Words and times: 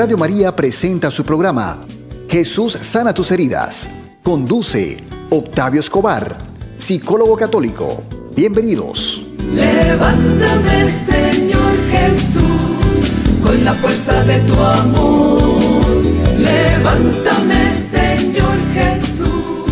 Radio 0.00 0.16
María 0.16 0.56
presenta 0.56 1.10
su 1.10 1.26
programa 1.26 1.84
Jesús 2.26 2.72
sana 2.72 3.12
tus 3.12 3.30
heridas. 3.32 3.90
Conduce 4.22 4.96
Octavio 5.28 5.80
Escobar, 5.80 6.38
psicólogo 6.78 7.36
católico. 7.36 8.02
Bienvenidos. 8.34 9.26
Levántame, 9.54 10.90
Señor 10.90 11.76
Jesús, 11.90 13.12
con 13.42 13.62
la 13.62 13.74
fuerza 13.74 14.24
de 14.24 14.38
tu 14.38 14.54
amor. 14.54 15.42
Levántame, 16.38 17.76
Señor 17.76 18.56
Jesús, 18.72 19.70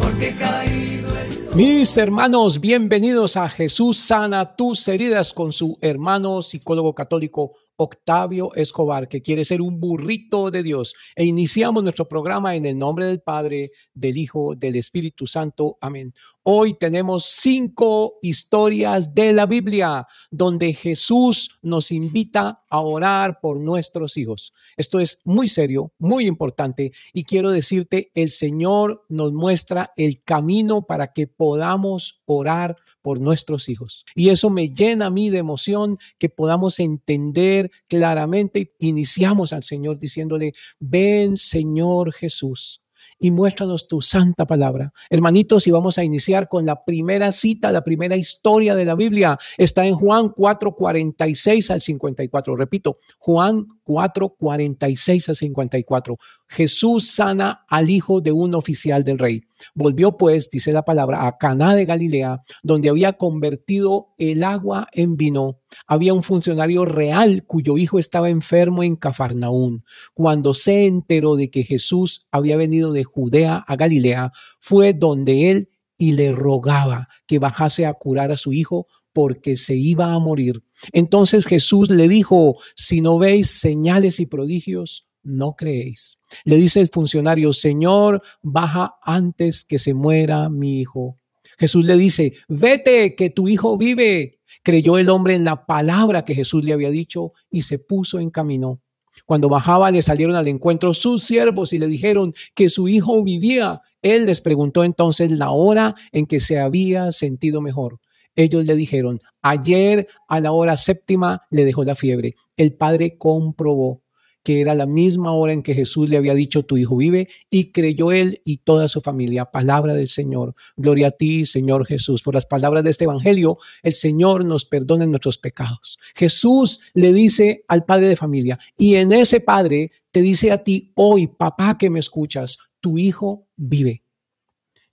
porque 0.00 0.34
caído 0.34 1.16
estoy. 1.16 1.54
Mis 1.54 1.96
hermanos, 1.96 2.58
bienvenidos 2.58 3.36
a 3.36 3.48
Jesús 3.48 3.98
sana 3.98 4.56
tus 4.56 4.88
heridas 4.88 5.32
con 5.32 5.52
su 5.52 5.78
hermano 5.80 6.42
psicólogo 6.42 6.92
católico 6.92 7.52
Octavio 7.82 8.54
Escobar, 8.54 9.08
que 9.08 9.22
quiere 9.22 9.42
ser 9.42 9.62
un 9.62 9.80
burrito 9.80 10.50
de 10.50 10.62
Dios. 10.62 10.94
E 11.16 11.24
iniciamos 11.24 11.82
nuestro 11.82 12.06
programa 12.06 12.54
en 12.54 12.66
el 12.66 12.76
nombre 12.76 13.06
del 13.06 13.22
Padre, 13.22 13.70
del 13.94 14.18
Hijo, 14.18 14.54
del 14.54 14.76
Espíritu 14.76 15.26
Santo. 15.26 15.78
Amén. 15.80 16.12
Hoy 16.42 16.76
tenemos 16.78 17.24
cinco 17.24 18.18
historias 18.20 19.14
de 19.14 19.32
la 19.32 19.46
Biblia 19.46 20.06
donde 20.30 20.74
Jesús 20.74 21.58
nos 21.62 21.90
invita 21.90 22.64
a 22.68 22.80
orar 22.80 23.40
por 23.40 23.58
nuestros 23.58 24.16
hijos. 24.18 24.52
Esto 24.76 25.00
es 25.00 25.20
muy 25.24 25.48
serio, 25.48 25.92
muy 25.98 26.26
importante 26.26 26.92
y 27.14 27.24
quiero 27.24 27.50
decirte, 27.50 28.10
el 28.14 28.30
Señor 28.30 29.04
nos 29.08 29.32
muestra 29.32 29.92
el 29.96 30.22
camino 30.22 30.82
para 30.82 31.12
que 31.12 31.26
podamos 31.26 32.20
orar 32.26 32.76
por 33.02 33.20
nuestros 33.20 33.68
hijos. 33.68 34.04
Y 34.14 34.28
eso 34.30 34.50
me 34.50 34.68
llena 34.68 35.06
a 35.06 35.10
mí 35.10 35.30
de 35.30 35.38
emoción 35.38 35.98
que 36.18 36.28
podamos 36.28 36.80
entender 36.80 37.70
claramente. 37.88 38.74
Iniciamos 38.78 39.52
al 39.52 39.62
Señor 39.62 39.98
diciéndole, 39.98 40.52
ven 40.78 41.36
Señor 41.36 42.12
Jesús 42.12 42.82
y 43.20 43.30
muéstranos 43.30 43.86
tu 43.86 44.00
santa 44.00 44.46
palabra. 44.46 44.92
Hermanitos, 45.10 45.66
y 45.66 45.70
vamos 45.70 45.98
a 45.98 46.04
iniciar 46.04 46.48
con 46.48 46.64
la 46.64 46.84
primera 46.84 47.30
cita, 47.32 47.70
la 47.70 47.84
primera 47.84 48.16
historia 48.16 48.74
de 48.74 48.86
la 48.86 48.94
Biblia. 48.94 49.38
Está 49.58 49.86
en 49.86 49.94
Juan 49.94 50.30
4, 50.30 50.74
46 50.74 51.70
al 51.70 51.80
54. 51.82 52.56
Repito, 52.56 52.98
Juan 53.18 53.66
4, 53.84 54.36
46 54.38 55.28
al 55.28 55.36
54. 55.36 56.16
Jesús 56.48 57.10
sana 57.10 57.64
al 57.68 57.90
hijo 57.90 58.22
de 58.22 58.32
un 58.32 58.54
oficial 58.54 59.04
del 59.04 59.18
rey. 59.18 59.42
Volvió 59.74 60.16
pues, 60.16 60.48
dice 60.50 60.72
la 60.72 60.84
palabra, 60.84 61.26
a 61.26 61.36
Caná 61.38 61.74
de 61.74 61.84
Galilea, 61.84 62.42
donde 62.62 62.88
había 62.88 63.14
convertido 63.14 64.14
el 64.18 64.42
agua 64.42 64.88
en 64.92 65.16
vino. 65.16 65.60
Había 65.86 66.14
un 66.14 66.22
funcionario 66.22 66.84
real 66.84 67.44
cuyo 67.46 67.78
hijo 67.78 67.98
estaba 67.98 68.28
enfermo 68.28 68.82
en 68.82 68.96
Cafarnaún. 68.96 69.84
Cuando 70.14 70.54
se 70.54 70.86
enteró 70.86 71.36
de 71.36 71.50
que 71.50 71.62
Jesús 71.62 72.26
había 72.30 72.56
venido 72.56 72.92
de 72.92 73.04
Judea 73.04 73.64
a 73.66 73.76
Galilea, 73.76 74.32
fue 74.58 74.92
donde 74.92 75.50
él 75.50 75.68
y 75.96 76.12
le 76.12 76.32
rogaba 76.32 77.08
que 77.26 77.38
bajase 77.38 77.84
a 77.84 77.92
curar 77.92 78.32
a 78.32 78.36
su 78.36 78.52
hijo 78.52 78.86
porque 79.12 79.56
se 79.56 79.76
iba 79.76 80.14
a 80.14 80.18
morir. 80.18 80.62
Entonces 80.92 81.46
Jesús 81.46 81.90
le 81.90 82.08
dijo, 82.08 82.56
si 82.74 83.00
no 83.00 83.18
veis 83.18 83.50
señales 83.50 84.20
y 84.20 84.26
prodigios, 84.26 85.09
no 85.22 85.54
creéis. 85.54 86.18
Le 86.44 86.56
dice 86.56 86.80
el 86.80 86.88
funcionario, 86.88 87.52
Señor, 87.52 88.22
baja 88.42 88.96
antes 89.02 89.64
que 89.64 89.78
se 89.78 89.94
muera 89.94 90.48
mi 90.48 90.80
hijo. 90.80 91.16
Jesús 91.58 91.84
le 91.84 91.96
dice, 91.96 92.34
vete, 92.48 93.14
que 93.14 93.30
tu 93.30 93.48
hijo 93.48 93.76
vive. 93.76 94.40
Creyó 94.62 94.98
el 94.98 95.08
hombre 95.10 95.34
en 95.34 95.44
la 95.44 95.66
palabra 95.66 96.24
que 96.24 96.34
Jesús 96.34 96.64
le 96.64 96.72
había 96.72 96.90
dicho 96.90 97.32
y 97.50 97.62
se 97.62 97.78
puso 97.78 98.18
en 98.18 98.30
camino. 98.30 98.80
Cuando 99.26 99.48
bajaba 99.48 99.90
le 99.90 100.02
salieron 100.02 100.36
al 100.36 100.48
encuentro 100.48 100.94
sus 100.94 101.22
siervos 101.22 101.72
y 101.72 101.78
le 101.78 101.86
dijeron 101.86 102.34
que 102.54 102.70
su 102.70 102.88
hijo 102.88 103.22
vivía. 103.22 103.80
Él 104.02 104.26
les 104.26 104.40
preguntó 104.40 104.84
entonces 104.84 105.30
la 105.30 105.50
hora 105.50 105.94
en 106.12 106.26
que 106.26 106.40
se 106.40 106.58
había 106.58 107.12
sentido 107.12 107.60
mejor. 107.60 108.00
Ellos 108.34 108.64
le 108.64 108.74
dijeron, 108.74 109.20
ayer 109.42 110.08
a 110.28 110.40
la 110.40 110.52
hora 110.52 110.76
séptima 110.76 111.42
le 111.50 111.64
dejó 111.64 111.84
la 111.84 111.94
fiebre. 111.94 112.36
El 112.56 112.74
padre 112.74 113.18
comprobó 113.18 114.02
que 114.42 114.60
era 114.60 114.74
la 114.74 114.86
misma 114.86 115.32
hora 115.32 115.52
en 115.52 115.62
que 115.62 115.74
Jesús 115.74 116.08
le 116.08 116.16
había 116.16 116.34
dicho, 116.34 116.64
tu 116.64 116.76
hijo 116.76 116.96
vive, 116.96 117.28
y 117.50 117.72
creyó 117.72 118.12
él 118.12 118.40
y 118.44 118.58
toda 118.58 118.88
su 118.88 119.00
familia. 119.00 119.46
Palabra 119.46 119.94
del 119.94 120.08
Señor. 120.08 120.54
Gloria 120.76 121.08
a 121.08 121.10
ti, 121.10 121.44
Señor 121.44 121.86
Jesús. 121.86 122.22
Por 122.22 122.34
las 122.34 122.46
palabras 122.46 122.84
de 122.84 122.90
este 122.90 123.04
Evangelio, 123.04 123.58
el 123.82 123.94
Señor 123.94 124.44
nos 124.44 124.64
perdona 124.64 125.06
nuestros 125.06 125.38
pecados. 125.38 125.98
Jesús 126.14 126.80
le 126.94 127.12
dice 127.12 127.64
al 127.68 127.84
padre 127.84 128.08
de 128.08 128.16
familia, 128.16 128.58
y 128.76 128.94
en 128.96 129.12
ese 129.12 129.40
padre 129.40 129.92
te 130.10 130.22
dice 130.22 130.52
a 130.52 130.64
ti 130.64 130.92
hoy, 130.94 131.26
papá 131.26 131.78
que 131.78 131.90
me 131.90 132.00
escuchas, 132.00 132.58
tu 132.80 132.98
hijo 132.98 133.48
vive. 133.56 134.04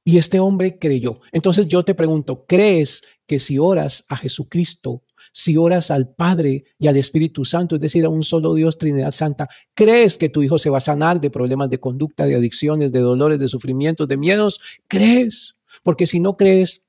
Y 0.08 0.18
este 0.18 0.40
hombre 0.40 0.80
creyó. 0.80 1.20
Entonces 1.34 1.68
yo 1.68 1.84
te 1.84 1.94
pregunto, 1.94 2.46
¿crees 2.48 3.04
que 3.26 3.40
si 3.40 3.60
oras 3.60 4.06
a 4.08 4.16
Jesucristo, 4.16 5.04
si 5.34 5.58
oras 5.58 5.92
al 5.92 6.16
Padre 6.16 6.64
y 6.80 6.88
al 6.88 6.96
Espíritu 6.96 7.44
Santo, 7.44 7.76
es 7.76 7.82
decir, 7.82 8.06
a 8.06 8.10
un 8.10 8.24
solo 8.24 8.54
Dios, 8.54 8.78
Trinidad 8.78 9.12
Santa, 9.12 9.50
¿crees 9.74 10.18
que 10.18 10.30
tu 10.30 10.42
hijo 10.42 10.58
se 10.60 10.70
va 10.70 10.78
a 10.78 10.80
sanar 10.80 11.20
de 11.20 11.30
problemas 11.30 11.70
de 11.70 11.82
conducta, 11.82 12.26
de 12.26 12.36
adicciones, 12.36 12.94
de 12.94 13.02
dolores, 13.02 13.38
de 13.38 13.50
sufrimientos, 13.50 14.08
de 14.08 14.16
miedos? 14.16 14.62
¿Crees? 14.88 15.58
Porque 15.84 16.06
si 16.06 16.22
no 16.22 16.38
crees, 16.38 16.84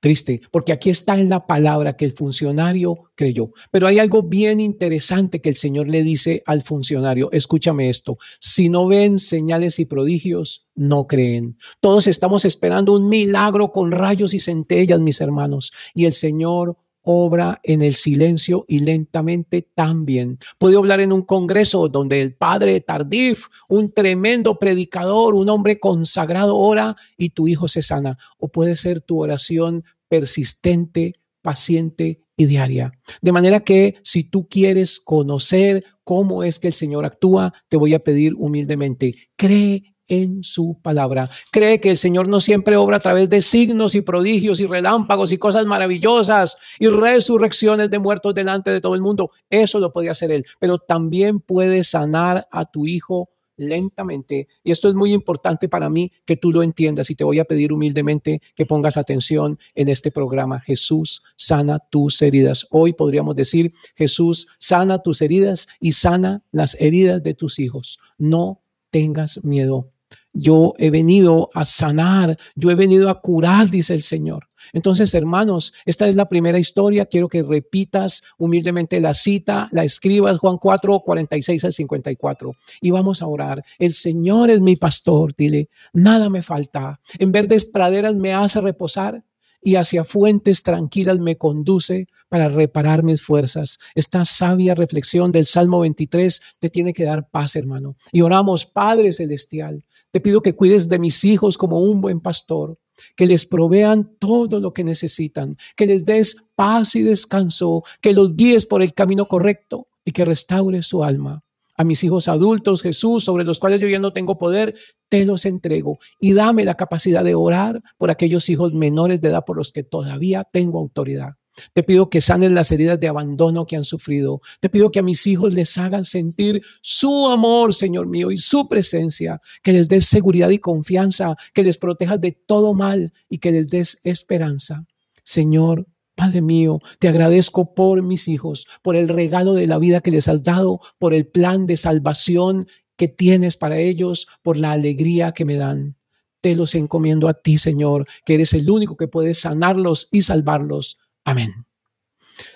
triste, 0.00 0.40
porque 0.50 0.72
aquí 0.72 0.90
está 0.90 1.18
en 1.18 1.28
la 1.28 1.46
palabra 1.46 1.96
que 1.96 2.04
el 2.04 2.12
funcionario 2.12 3.10
creyó. 3.14 3.50
Pero 3.70 3.86
hay 3.86 3.98
algo 3.98 4.22
bien 4.22 4.60
interesante 4.60 5.40
que 5.40 5.48
el 5.48 5.56
Señor 5.56 5.88
le 5.88 6.02
dice 6.02 6.42
al 6.46 6.62
funcionario. 6.62 7.30
Escúchame 7.32 7.88
esto. 7.88 8.18
Si 8.40 8.68
no 8.68 8.86
ven 8.86 9.18
señales 9.18 9.78
y 9.78 9.86
prodigios, 9.86 10.66
no 10.74 11.06
creen. 11.06 11.56
Todos 11.80 12.06
estamos 12.06 12.44
esperando 12.44 12.92
un 12.92 13.08
milagro 13.08 13.72
con 13.72 13.92
rayos 13.92 14.34
y 14.34 14.40
centellas, 14.40 15.00
mis 15.00 15.20
hermanos. 15.20 15.72
Y 15.94 16.04
el 16.04 16.12
Señor 16.12 16.76
obra 17.08 17.60
en 17.62 17.82
el 17.82 17.94
silencio 17.94 18.64
y 18.66 18.80
lentamente 18.80 19.62
también. 19.62 20.38
Puede 20.58 20.76
hablar 20.76 21.00
en 21.00 21.12
un 21.12 21.22
congreso 21.22 21.88
donde 21.88 22.20
el 22.20 22.34
padre 22.34 22.80
Tardif, 22.80 23.46
un 23.68 23.92
tremendo 23.92 24.58
predicador, 24.58 25.36
un 25.36 25.48
hombre 25.48 25.78
consagrado, 25.78 26.56
ora 26.56 26.96
y 27.16 27.30
tu 27.30 27.46
hijo 27.46 27.68
se 27.68 27.80
sana. 27.80 28.18
O 28.38 28.48
puede 28.48 28.74
ser 28.74 29.00
tu 29.00 29.22
oración 29.22 29.84
persistente, 30.08 31.14
paciente 31.42 32.22
y 32.36 32.46
diaria. 32.46 32.92
De 33.22 33.32
manera 33.32 33.60
que 33.60 33.96
si 34.02 34.24
tú 34.24 34.48
quieres 34.48 34.98
conocer 34.98 35.84
cómo 36.02 36.42
es 36.42 36.58
que 36.58 36.66
el 36.66 36.74
Señor 36.74 37.04
actúa, 37.04 37.54
te 37.68 37.76
voy 37.76 37.94
a 37.94 38.00
pedir 38.00 38.34
humildemente, 38.34 39.14
cree 39.36 39.95
en 40.08 40.42
su 40.42 40.78
palabra. 40.82 41.28
Cree 41.50 41.80
que 41.80 41.90
el 41.90 41.98
Señor 41.98 42.28
no 42.28 42.40
siempre 42.40 42.76
obra 42.76 42.96
a 42.96 43.00
través 43.00 43.28
de 43.28 43.40
signos 43.40 43.94
y 43.94 44.02
prodigios 44.02 44.60
y 44.60 44.66
relámpagos 44.66 45.32
y 45.32 45.38
cosas 45.38 45.66
maravillosas 45.66 46.56
y 46.78 46.88
resurrecciones 46.88 47.90
de 47.90 47.98
muertos 47.98 48.34
delante 48.34 48.70
de 48.70 48.80
todo 48.80 48.94
el 48.94 49.00
mundo. 49.00 49.30
Eso 49.50 49.78
lo 49.80 49.92
puede 49.92 50.10
hacer 50.10 50.30
Él, 50.30 50.46
pero 50.58 50.78
también 50.78 51.40
puede 51.40 51.84
sanar 51.84 52.46
a 52.50 52.64
tu 52.64 52.86
hijo 52.86 53.30
lentamente. 53.56 54.48
Y 54.62 54.70
esto 54.70 54.88
es 54.88 54.94
muy 54.94 55.12
importante 55.12 55.68
para 55.68 55.88
mí 55.88 56.12
que 56.24 56.36
tú 56.36 56.52
lo 56.52 56.62
entiendas 56.62 57.10
y 57.10 57.14
te 57.14 57.24
voy 57.24 57.38
a 57.38 57.44
pedir 57.44 57.72
humildemente 57.72 58.42
que 58.54 58.66
pongas 58.66 58.96
atención 58.96 59.58
en 59.74 59.88
este 59.88 60.10
programa. 60.10 60.60
Jesús 60.60 61.22
sana 61.36 61.78
tus 61.78 62.20
heridas. 62.22 62.66
Hoy 62.70 62.92
podríamos 62.92 63.34
decir, 63.34 63.72
Jesús 63.94 64.48
sana 64.58 65.02
tus 65.02 65.22
heridas 65.22 65.68
y 65.80 65.92
sana 65.92 66.42
las 66.52 66.76
heridas 66.80 67.22
de 67.22 67.34
tus 67.34 67.58
hijos. 67.58 67.98
No 68.18 68.60
tengas 68.90 69.44
miedo. 69.44 69.95
Yo 70.38 70.74
he 70.76 70.90
venido 70.90 71.48
a 71.54 71.64
sanar, 71.64 72.36
yo 72.54 72.70
he 72.70 72.74
venido 72.74 73.08
a 73.08 73.20
curar, 73.22 73.70
dice 73.70 73.94
el 73.94 74.02
Señor. 74.02 74.48
Entonces, 74.74 75.14
hermanos, 75.14 75.72
esta 75.86 76.06
es 76.08 76.14
la 76.14 76.28
primera 76.28 76.58
historia. 76.58 77.06
Quiero 77.06 77.28
que 77.28 77.42
repitas 77.42 78.22
humildemente 78.36 79.00
la 79.00 79.14
cita, 79.14 79.68
la 79.72 79.84
escribas 79.84 80.38
Juan 80.38 80.58
4, 80.58 81.00
46 81.00 81.64
al 81.64 81.72
54. 81.72 82.52
Y 82.82 82.90
vamos 82.90 83.22
a 83.22 83.26
orar. 83.26 83.64
El 83.78 83.94
Señor 83.94 84.50
es 84.50 84.60
mi 84.60 84.76
pastor, 84.76 85.34
dile, 85.34 85.70
nada 85.94 86.28
me 86.28 86.42
falta. 86.42 87.00
En 87.18 87.32
verdes 87.32 87.64
praderas 87.64 88.14
me 88.14 88.34
hace 88.34 88.60
reposar 88.60 89.24
y 89.60 89.76
hacia 89.76 90.04
fuentes 90.04 90.62
tranquilas 90.62 91.18
me 91.18 91.36
conduce 91.36 92.06
para 92.28 92.48
reparar 92.48 93.02
mis 93.02 93.22
fuerzas. 93.22 93.78
Esta 93.94 94.24
sabia 94.24 94.74
reflexión 94.74 95.32
del 95.32 95.46
Salmo 95.46 95.80
23 95.80 96.40
te 96.58 96.70
tiene 96.70 96.92
que 96.92 97.04
dar 97.04 97.28
paz, 97.28 97.56
hermano. 97.56 97.96
Y 98.12 98.20
oramos, 98.20 98.66
Padre 98.66 99.12
Celestial, 99.12 99.84
te 100.10 100.20
pido 100.20 100.42
que 100.42 100.54
cuides 100.54 100.88
de 100.88 100.98
mis 100.98 101.24
hijos 101.24 101.58
como 101.58 101.80
un 101.80 102.00
buen 102.00 102.20
pastor, 102.20 102.78
que 103.14 103.26
les 103.26 103.46
provean 103.46 104.16
todo 104.18 104.60
lo 104.60 104.72
que 104.72 104.84
necesitan, 104.84 105.56
que 105.76 105.86
les 105.86 106.04
des 106.04 106.36
paz 106.54 106.96
y 106.96 107.02
descanso, 107.02 107.84
que 108.00 108.12
los 108.12 108.34
guíes 108.36 108.66
por 108.66 108.82
el 108.82 108.94
camino 108.94 109.28
correcto 109.28 109.88
y 110.04 110.12
que 110.12 110.24
restaures 110.24 110.86
su 110.86 111.04
alma 111.04 111.45
a 111.76 111.84
mis 111.84 112.02
hijos 112.04 112.28
adultos, 112.28 112.82
Jesús, 112.82 113.24
sobre 113.24 113.44
los 113.44 113.58
cuales 113.58 113.80
yo 113.80 113.88
ya 113.88 113.98
no 113.98 114.12
tengo 114.12 114.38
poder, 114.38 114.74
te 115.08 115.24
los 115.24 115.44
entrego 115.44 115.98
y 116.18 116.32
dame 116.32 116.64
la 116.64 116.74
capacidad 116.74 117.24
de 117.24 117.34
orar 117.34 117.82
por 117.98 118.10
aquellos 118.10 118.48
hijos 118.48 118.72
menores 118.72 119.20
de 119.20 119.28
edad 119.28 119.44
por 119.44 119.56
los 119.56 119.72
que 119.72 119.82
todavía 119.82 120.44
tengo 120.44 120.78
autoridad. 120.78 121.34
Te 121.72 121.82
pido 121.82 122.10
que 122.10 122.20
sanen 122.20 122.54
las 122.54 122.70
heridas 122.70 123.00
de 123.00 123.08
abandono 123.08 123.66
que 123.66 123.76
han 123.76 123.84
sufrido. 123.84 124.40
Te 124.60 124.68
pido 124.68 124.90
que 124.90 124.98
a 124.98 125.02
mis 125.02 125.26
hijos 125.26 125.54
les 125.54 125.76
hagan 125.78 126.04
sentir 126.04 126.62
su 126.82 127.28
amor, 127.28 127.74
Señor 127.74 128.06
mío, 128.06 128.30
y 128.30 128.38
su 128.38 128.68
presencia. 128.68 129.40
Que 129.62 129.72
les 129.72 129.88
des 129.88 130.06
seguridad 130.06 130.50
y 130.50 130.58
confianza, 130.58 131.36
que 131.54 131.62
les 131.62 131.78
protejas 131.78 132.20
de 132.20 132.32
todo 132.32 132.74
mal 132.74 133.12
y 133.28 133.38
que 133.38 133.52
les 133.52 133.68
des 133.68 134.00
esperanza. 134.04 134.84
Señor, 135.24 135.86
Padre 136.16 136.40
mío, 136.40 136.80
te 136.98 137.08
agradezco 137.08 137.74
por 137.74 138.02
mis 138.02 138.26
hijos, 138.26 138.66
por 138.82 138.96
el 138.96 139.06
regalo 139.06 139.52
de 139.52 139.66
la 139.66 139.78
vida 139.78 140.00
que 140.00 140.10
les 140.10 140.28
has 140.28 140.42
dado, 140.42 140.80
por 140.98 141.12
el 141.12 141.26
plan 141.26 141.66
de 141.66 141.76
salvación 141.76 142.66
que 142.96 143.06
tienes 143.06 143.58
para 143.58 143.78
ellos, 143.78 144.26
por 144.42 144.56
la 144.56 144.72
alegría 144.72 145.32
que 145.32 145.44
me 145.44 145.56
dan. 145.56 145.96
Te 146.40 146.56
los 146.56 146.74
encomiendo 146.74 147.28
a 147.28 147.34
ti, 147.34 147.58
Señor, 147.58 148.06
que 148.24 148.34
eres 148.34 148.54
el 148.54 148.70
único 148.70 148.96
que 148.96 149.08
puede 149.08 149.34
sanarlos 149.34 150.08
y 150.10 150.22
salvarlos. 150.22 150.98
Amén. 151.22 151.65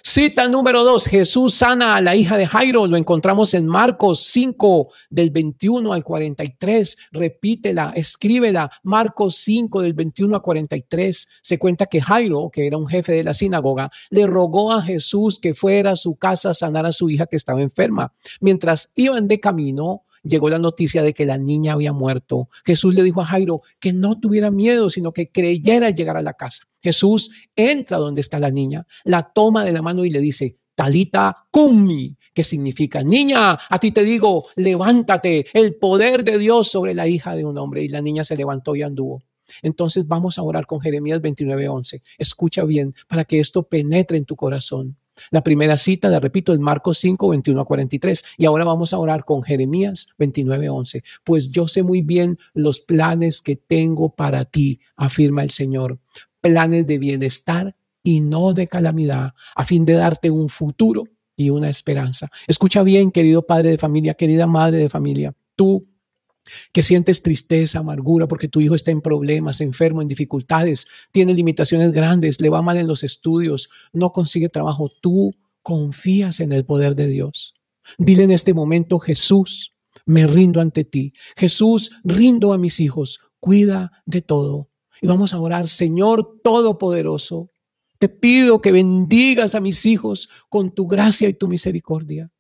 Cita 0.03 0.49
número 0.49 0.85
dos, 0.85 1.07
Jesús 1.07 1.55
sana 1.55 1.97
a 1.97 2.01
la 2.01 2.17
hija 2.17 2.37
de 2.37 2.47
Jairo, 2.47 2.87
lo 2.87 2.97
encontramos 2.97 3.55
en 3.55 3.67
Marcos 3.67 4.25
5 4.25 4.89
del 5.09 5.31
21 5.31 5.93
al 5.93 6.05
43, 6.05 6.99
repítela, 7.13 7.93
escríbela, 7.95 8.71
Marcos 8.83 9.37
5 9.37 9.83
del 9.83 9.95
21 9.95 10.37
al 10.37 10.43
43, 10.43 11.29
se 11.41 11.59
cuenta 11.59 11.87
que 11.87 12.01
Jairo, 12.01 12.51
que 12.53 12.67
era 12.67 12.77
un 12.77 12.89
jefe 12.89 13.13
de 13.13 13.25
la 13.25 13.35
sinagoga, 13.35 13.91
le 14.11 14.27
rogó 14.27 14.73
a 14.73 14.83
Jesús 14.83 15.39
que 15.39 15.55
fuera 15.55 15.93
a 15.93 15.97
su 15.97 16.17
casa 16.17 16.51
a 16.51 16.55
sanar 16.55 16.87
a 16.87 16.93
su 16.93 17.09
hija 17.09 17.27
que 17.27 17.37
estaba 17.37 17.63
enferma. 17.63 18.13
Mientras 18.41 18.93
iban 18.97 19.29
de 19.29 19.41
camino, 19.41 20.03
llegó 20.23 20.49
la 20.49 20.59
noticia 20.59 21.03
de 21.03 21.15
que 21.15 21.27
la 21.27 21.39
niña 21.39 21.73
había 21.75 21.93
muerto. 21.93 22.49
Jesús 22.65 22.95
le 22.95 23.03
dijo 23.03 23.21
a 23.21 23.27
Jairo 23.27 23.63
que 23.79 23.93
no 23.93 24.19
tuviera 24.19 24.51
miedo, 24.51 24.91
sino 24.91 25.13
que 25.13 25.31
creyera 25.31 25.91
llegar 25.91 26.17
a 26.17 26.23
la 26.23 26.35
casa. 26.35 26.65
Jesús 26.83 27.31
entra 27.55 27.99
donde 27.99 28.21
está 28.21 28.39
la 28.39 28.51
niña, 28.51 28.87
la 29.05 29.33
toma 29.33 29.65
de 29.65 29.73
la 29.73 29.83
mano 29.83 30.05
y 30.05 30.11
le 30.11 30.21
dice, 30.21 30.59
Talita 30.75 31.47
Kumi, 31.51 32.17
que 32.33 32.43
significa, 32.43 33.03
niña, 33.03 33.53
a 33.53 33.79
ti 33.79 33.93
te 33.93 34.03
digo, 34.03 34.47
levántate, 34.57 35.47
el 35.53 35.77
poder 35.77 36.25
de 36.25 36.39
Dios 36.39 36.69
sobre 36.69 36.95
la 36.95 37.07
hija 37.07 37.35
de 37.35 37.45
un 37.45 37.59
hombre. 37.59 37.85
Y 37.85 37.89
la 37.89 38.01
niña 38.01 38.25
se 38.25 38.37
levantó 38.37 38.75
y 38.75 38.83
anduvo. 38.83 39.23
Entonces 39.63 40.07
vamos 40.07 40.39
a 40.39 40.43
orar 40.43 40.67
con 40.67 40.81
Jeremías 40.81 41.21
29:11. 41.21 42.03
Escucha 42.19 42.65
bien 42.65 42.95
para 43.09 43.25
que 43.25 43.41
esto 43.41 43.65
penetre 43.65 44.17
en 44.17 44.25
tu 44.25 44.37
corazón. 44.37 44.97
La 45.31 45.43
primera 45.43 45.77
cita, 45.77 46.09
la 46.09 46.21
repito, 46.21 46.53
es 46.53 46.59
Marcos 46.59 46.99
5, 46.99 47.29
21 47.29 47.61
a 47.61 47.65
43. 47.65 48.25
Y 48.39 48.45
ahora 48.47 48.65
vamos 48.65 48.93
a 48.93 48.99
orar 48.99 49.25
con 49.25 49.43
Jeremías 49.43 50.09
29, 50.19 50.69
11. 50.69 51.03
Pues 51.25 51.51
yo 51.51 51.69
sé 51.69 51.83
muy 51.83 52.03
bien 52.03 52.39
los 52.55 52.81
planes 52.81 53.41
que 53.41 53.57
tengo 53.57 54.15
para 54.15 54.45
ti, 54.45 54.81
afirma 54.97 55.43
el 55.43 55.51
Señor. 55.51 55.99
Planes 56.41 56.87
de 56.87 56.99
bienestar 56.99 57.77
y 58.03 58.21
no 58.21 58.53
de 58.53 58.67
calamidad, 58.67 59.35
a 59.55 59.65
fin 59.65 59.85
de 59.85 59.95
darte 59.95 60.31
un 60.31 60.49
futuro 60.49 61.05
y 61.37 61.51
una 61.51 61.69
esperanza. 61.69 62.31
Escucha 62.47 62.83
bien, 62.83 63.11
querido 63.11 63.47
padre 63.47 63.71
de 63.71 63.79
familia, 63.79 64.15
querida 64.15 64.47
madre 64.47 64.79
de 64.79 64.89
familia. 64.89 65.35
Tú 65.57 65.90
que 66.73 66.83
sientes 66.83 67.23
tristeza, 67.23 67.81
amargura 67.81 68.27
porque 68.27 68.49
tu 68.49 68.61
hijo 68.61 68.75
está 68.75 68.91
en 68.91 69.01
problemas, 69.01 69.61
enfermo, 69.61 70.03
en 70.03 70.09
dificultades, 70.09 70.87
tiene 71.13 71.35
limitaciones 71.35 71.93
grandes, 71.93 72.41
le 72.41 72.49
va 72.49 72.63
mal 72.63 72.77
en 72.77 72.87
los 72.87 73.05
estudios, 73.05 73.69
no 73.93 74.13
consigue 74.13 74.49
trabajo, 74.49 74.91
tú 75.01 75.35
confías 75.63 76.41
en 76.41 76.53
el 76.53 76.65
poder 76.65 76.95
de 76.95 77.09
Dios. 77.09 77.55
Dile 77.99 78.25
en 78.25 78.31
este 78.31 78.55
momento, 78.55 78.99
Jesús, 78.99 79.75
me 80.07 80.27
rindo 80.27 80.61
ante 80.61 80.85
ti. 80.85 81.13
Jesús, 81.37 81.93
rindo 82.05 82.53
a 82.53 82.59
mis 82.59 82.81
hijos, 82.81 83.21
cuida 83.39 84.03
de 84.07 84.23
todo. 84.23 84.71
Y 85.01 85.07
vamos 85.07 85.33
a 85.33 85.41
orar, 85.41 85.67
Señor 85.67 86.41
Todopoderoso, 86.43 87.51
te 87.99 88.09
pido 88.09 88.61
que 88.61 88.73
bendigas 88.73 89.55
a 89.55 89.61
mis 89.61 89.85
hijos 89.87 90.29
con 90.49 90.75
tu 90.75 90.87
gracia 90.87 91.29
y 91.29 91.35
tu 91.35 91.49
misericordia, 91.49 92.33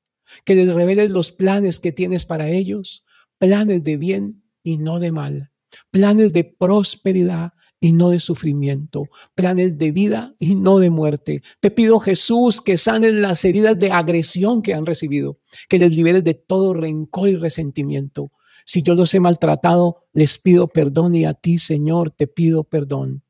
que 0.44 0.55
les 0.55 0.73
reveles 0.73 1.11
los 1.11 1.32
planes 1.32 1.81
que 1.81 1.93
tienes 1.93 2.25
para 2.25 2.49
ellos, 2.49 3.05
planes 3.41 3.83
de 3.83 3.97
bien 3.97 4.45
y 4.63 4.77
no 4.77 4.99
de 4.99 5.13
mal, 5.13 5.51
planes 5.91 6.35
de 6.35 6.45
prosperidad 6.45 7.55
y 7.81 7.93
no 7.93 8.11
de 8.11 8.21
sufrimiento, 8.21 9.05
planes 9.35 9.79
de 9.79 9.93
vida 9.93 10.35
y 10.39 10.55
no 10.55 10.79
de 10.79 10.91
muerte. 10.91 11.43
Te 11.61 11.71
pido 11.71 11.99
Jesús 12.01 12.61
que 12.61 12.77
sanes 12.77 13.15
las 13.15 13.43
heridas 13.47 13.79
de 13.79 13.93
agresión 13.93 14.61
que 14.61 14.75
han 14.75 14.85
recibido, 14.85 15.41
que 15.71 15.79
les 15.79 15.91
liberes 15.91 16.23
de 16.23 16.35
todo 16.35 16.75
rencor 16.75 17.31
y 17.31 17.37
resentimiento. 17.37 18.31
Si 18.67 18.83
yo 18.83 18.95
los 18.95 19.15
he 19.15 19.21
maltratado, 19.21 20.05
les 20.13 20.37
pido 20.37 20.69
perdón 20.69 21.15
y 21.15 21.25
a 21.25 21.33
ti, 21.33 21.57
Señor, 21.57 22.11
te 22.11 22.27
pido 22.27 22.65
perdón. 22.65 23.25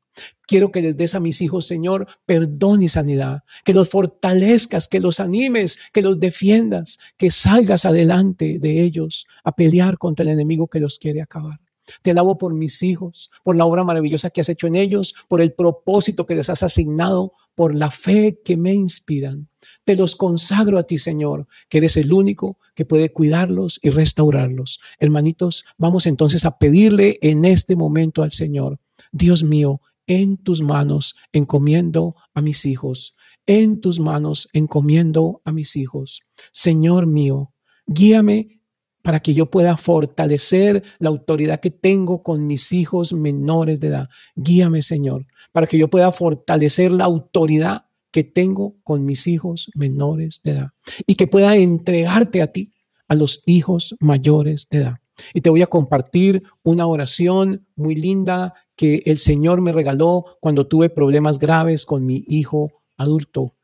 Quiero 0.51 0.69
que 0.69 0.81
les 0.81 0.97
des 0.97 1.15
a 1.15 1.21
mis 1.21 1.41
hijos, 1.41 1.65
Señor, 1.65 2.07
perdón 2.25 2.81
y 2.81 2.89
sanidad, 2.89 3.43
que 3.63 3.73
los 3.73 3.87
fortalezcas, 3.87 4.89
que 4.89 4.99
los 4.99 5.21
animes, 5.21 5.79
que 5.93 6.01
los 6.01 6.19
defiendas, 6.19 6.99
que 7.15 7.31
salgas 7.31 7.85
adelante 7.85 8.59
de 8.59 8.81
ellos 8.81 9.27
a 9.45 9.55
pelear 9.55 9.97
contra 9.97 10.23
el 10.23 10.29
enemigo 10.31 10.67
que 10.67 10.81
los 10.81 10.99
quiere 10.99 11.21
acabar. 11.21 11.61
Te 12.01 12.11
alabo 12.11 12.37
por 12.37 12.53
mis 12.53 12.83
hijos, 12.83 13.31
por 13.45 13.55
la 13.55 13.63
obra 13.63 13.85
maravillosa 13.85 14.29
que 14.29 14.41
has 14.41 14.49
hecho 14.49 14.67
en 14.67 14.75
ellos, 14.75 15.15
por 15.29 15.39
el 15.39 15.53
propósito 15.53 16.25
que 16.25 16.35
les 16.35 16.49
has 16.49 16.63
asignado, 16.63 17.31
por 17.55 17.73
la 17.73 17.89
fe 17.89 18.41
que 18.43 18.57
me 18.57 18.73
inspiran. 18.73 19.47
Te 19.85 19.95
los 19.95 20.17
consagro 20.17 20.77
a 20.77 20.83
ti, 20.83 20.97
Señor, 20.97 21.47
que 21.69 21.77
eres 21.77 21.95
el 21.95 22.11
único 22.11 22.59
que 22.75 22.83
puede 22.83 23.13
cuidarlos 23.13 23.79
y 23.81 23.89
restaurarlos. 23.89 24.81
Hermanitos, 24.99 25.63
vamos 25.77 26.05
entonces 26.07 26.43
a 26.43 26.57
pedirle 26.57 27.19
en 27.21 27.45
este 27.45 27.77
momento 27.77 28.21
al 28.21 28.31
Señor, 28.31 28.81
Dios 29.13 29.43
mío, 29.43 29.79
en 30.07 30.37
tus 30.37 30.61
manos 30.61 31.15
encomiendo 31.31 32.15
a 32.33 32.41
mis 32.41 32.65
hijos, 32.65 33.15
en 33.45 33.81
tus 33.81 33.99
manos 33.99 34.49
encomiendo 34.53 35.41
a 35.45 35.51
mis 35.51 35.75
hijos. 35.75 36.21
Señor 36.51 37.07
mío, 37.07 37.53
guíame 37.85 38.61
para 39.01 39.19
que 39.19 39.33
yo 39.33 39.49
pueda 39.49 39.77
fortalecer 39.77 40.83
la 40.99 41.09
autoridad 41.09 41.59
que 41.59 41.71
tengo 41.71 42.21
con 42.23 42.45
mis 42.45 42.71
hijos 42.71 43.13
menores 43.13 43.79
de 43.79 43.87
edad. 43.87 44.09
Guíame, 44.35 44.81
Señor, 44.81 45.25
para 45.51 45.67
que 45.67 45.77
yo 45.77 45.89
pueda 45.89 46.11
fortalecer 46.11 46.91
la 46.91 47.05
autoridad 47.05 47.85
que 48.11 48.23
tengo 48.23 48.75
con 48.83 49.05
mis 49.05 49.27
hijos 49.27 49.71
menores 49.73 50.41
de 50.43 50.51
edad 50.51 50.67
y 51.07 51.15
que 51.15 51.27
pueda 51.27 51.55
entregarte 51.55 52.41
a 52.41 52.47
ti, 52.47 52.73
a 53.07 53.15
los 53.15 53.41
hijos 53.45 53.95
mayores 53.99 54.67
de 54.69 54.79
edad. 54.79 54.95
Y 55.33 55.41
te 55.41 55.49
voy 55.49 55.61
a 55.61 55.67
compartir 55.67 56.43
una 56.63 56.87
oración 56.87 57.67
muy 57.75 57.95
linda 57.95 58.53
que 58.75 59.03
el 59.05 59.17
Señor 59.17 59.61
me 59.61 59.71
regaló 59.71 60.37
cuando 60.39 60.67
tuve 60.67 60.89
problemas 60.89 61.39
graves 61.39 61.85
con 61.85 62.05
mi 62.05 62.23
hijo 62.27 62.81
adulto. 62.97 63.55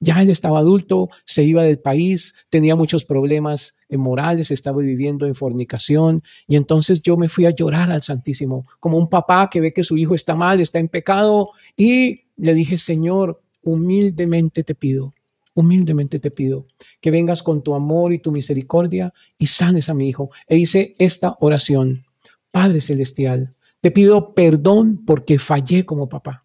Ya 0.00 0.20
él 0.20 0.30
estaba 0.30 0.58
adulto, 0.58 1.10
se 1.24 1.44
iba 1.44 1.62
del 1.62 1.78
país, 1.78 2.34
tenía 2.50 2.74
muchos 2.74 3.04
problemas 3.04 3.76
morales, 3.88 4.50
estaba 4.50 4.78
viviendo 4.78 5.26
en 5.26 5.34
fornicación 5.34 6.22
y 6.48 6.56
entonces 6.56 7.02
yo 7.02 7.16
me 7.16 7.28
fui 7.28 7.46
a 7.46 7.50
llorar 7.50 7.90
al 7.90 8.02
Santísimo, 8.02 8.66
como 8.80 8.98
un 8.98 9.08
papá 9.08 9.48
que 9.50 9.60
ve 9.60 9.72
que 9.72 9.84
su 9.84 9.96
hijo 9.96 10.14
está 10.14 10.34
mal, 10.34 10.60
está 10.60 10.78
en 10.78 10.88
pecado 10.88 11.50
y 11.76 12.22
le 12.36 12.54
dije, 12.54 12.78
Señor, 12.78 13.40
humildemente 13.62 14.64
te 14.64 14.74
pido, 14.74 15.14
humildemente 15.54 16.18
te 16.18 16.30
pido 16.30 16.66
que 17.00 17.10
vengas 17.10 17.42
con 17.42 17.62
tu 17.62 17.74
amor 17.74 18.12
y 18.12 18.18
tu 18.18 18.32
misericordia 18.32 19.12
y 19.38 19.46
sanes 19.46 19.88
a 19.88 19.94
mi 19.94 20.08
hijo. 20.08 20.30
E 20.48 20.56
hice 20.56 20.94
esta 20.98 21.36
oración. 21.40 22.04
Padre 22.50 22.80
Celestial, 22.80 23.54
te 23.86 23.92
pido 23.92 24.34
perdón 24.34 25.04
porque 25.06 25.38
fallé 25.38 25.86
como 25.86 26.08
papá. 26.08 26.44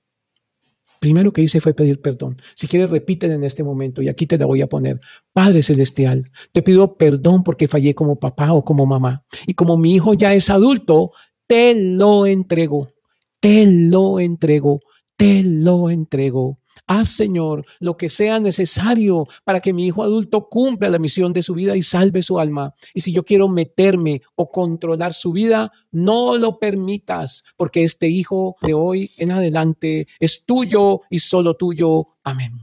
Primero 1.00 1.34
que 1.34 1.42
hice 1.42 1.60
fue 1.60 1.74
pedir 1.74 2.00
perdón. 2.00 2.40
Si 2.54 2.68
quieres, 2.68 2.92
repítelo 2.92 3.34
en 3.34 3.44
este 3.44 3.64
momento 3.64 4.04
y 4.04 4.10
aquí 4.10 4.28
te 4.28 4.38
la 4.38 4.46
voy 4.46 4.62
a 4.62 4.68
poner. 4.68 5.02
Padre 5.34 5.64
Celestial, 5.64 6.30
te 6.52 6.62
pido 6.62 6.98
perdón 6.98 7.42
porque 7.42 7.68
fallé 7.68 7.96
como 7.96 8.20
papá 8.20 8.54
o 8.54 8.64
como 8.64 8.86
mamá. 8.86 9.26
Y 9.48 9.56
como 9.56 9.76
mi 9.76 9.96
hijo 9.96 10.14
ya 10.14 10.36
es 10.36 10.52
adulto, 10.52 11.14
te 11.48 11.74
lo 11.74 12.28
entrego, 12.28 12.92
te 13.40 13.66
lo 13.66 14.20
entrego, 14.20 14.82
te 15.16 15.42
lo 15.42 15.90
entrego. 15.90 16.60
Haz, 16.94 17.08
Señor, 17.08 17.66
lo 17.80 17.96
que 17.96 18.10
sea 18.10 18.38
necesario 18.42 19.26
para 19.46 19.62
que 19.62 19.72
mi 19.72 19.86
hijo 19.86 20.04
adulto 20.04 20.50
cumpla 20.50 20.90
la 20.90 21.00
misión 21.00 21.32
de 21.32 21.42
su 21.42 21.54
vida 21.54 21.78
y 21.78 21.84
salve 21.84 22.22
su 22.22 22.38
alma. 22.38 22.76
Y 22.94 23.00
si 23.00 23.14
yo 23.14 23.24
quiero 23.24 23.48
meterme 23.48 24.22
o 24.36 24.52
controlar 24.52 25.14
su 25.14 25.32
vida, 25.32 25.72
no 25.92 26.38
lo 26.38 26.60
permitas, 26.60 27.46
porque 27.56 27.86
este 27.86 28.10
hijo 28.10 28.58
de 28.62 28.74
hoy 28.74 29.10
en 29.16 29.32
adelante 29.32 30.06
es 30.20 30.46
tuyo 30.46 31.04
y 31.10 31.20
solo 31.20 31.56
tuyo. 31.56 32.08
Amén. 32.26 32.60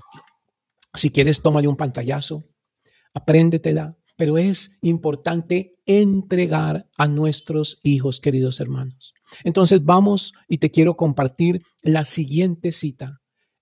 Si 0.92 1.10
quieres, 1.10 1.40
tómale 1.40 1.66
un 1.66 1.76
pantallazo, 1.76 2.44
apréndetela, 3.14 3.96
pero 4.14 4.36
es 4.36 4.76
importante 4.82 5.78
entregar 5.86 6.86
a 6.98 7.08
nuestros 7.08 7.80
hijos, 7.82 8.20
queridos 8.20 8.60
hermanos. 8.60 9.14
Entonces 9.42 9.82
vamos 9.82 10.34
y 10.48 10.58
te 10.58 10.70
quiero 10.70 10.98
compartir 10.98 11.62
la 11.80 12.04
siguiente 12.04 12.72
cita 12.72 13.17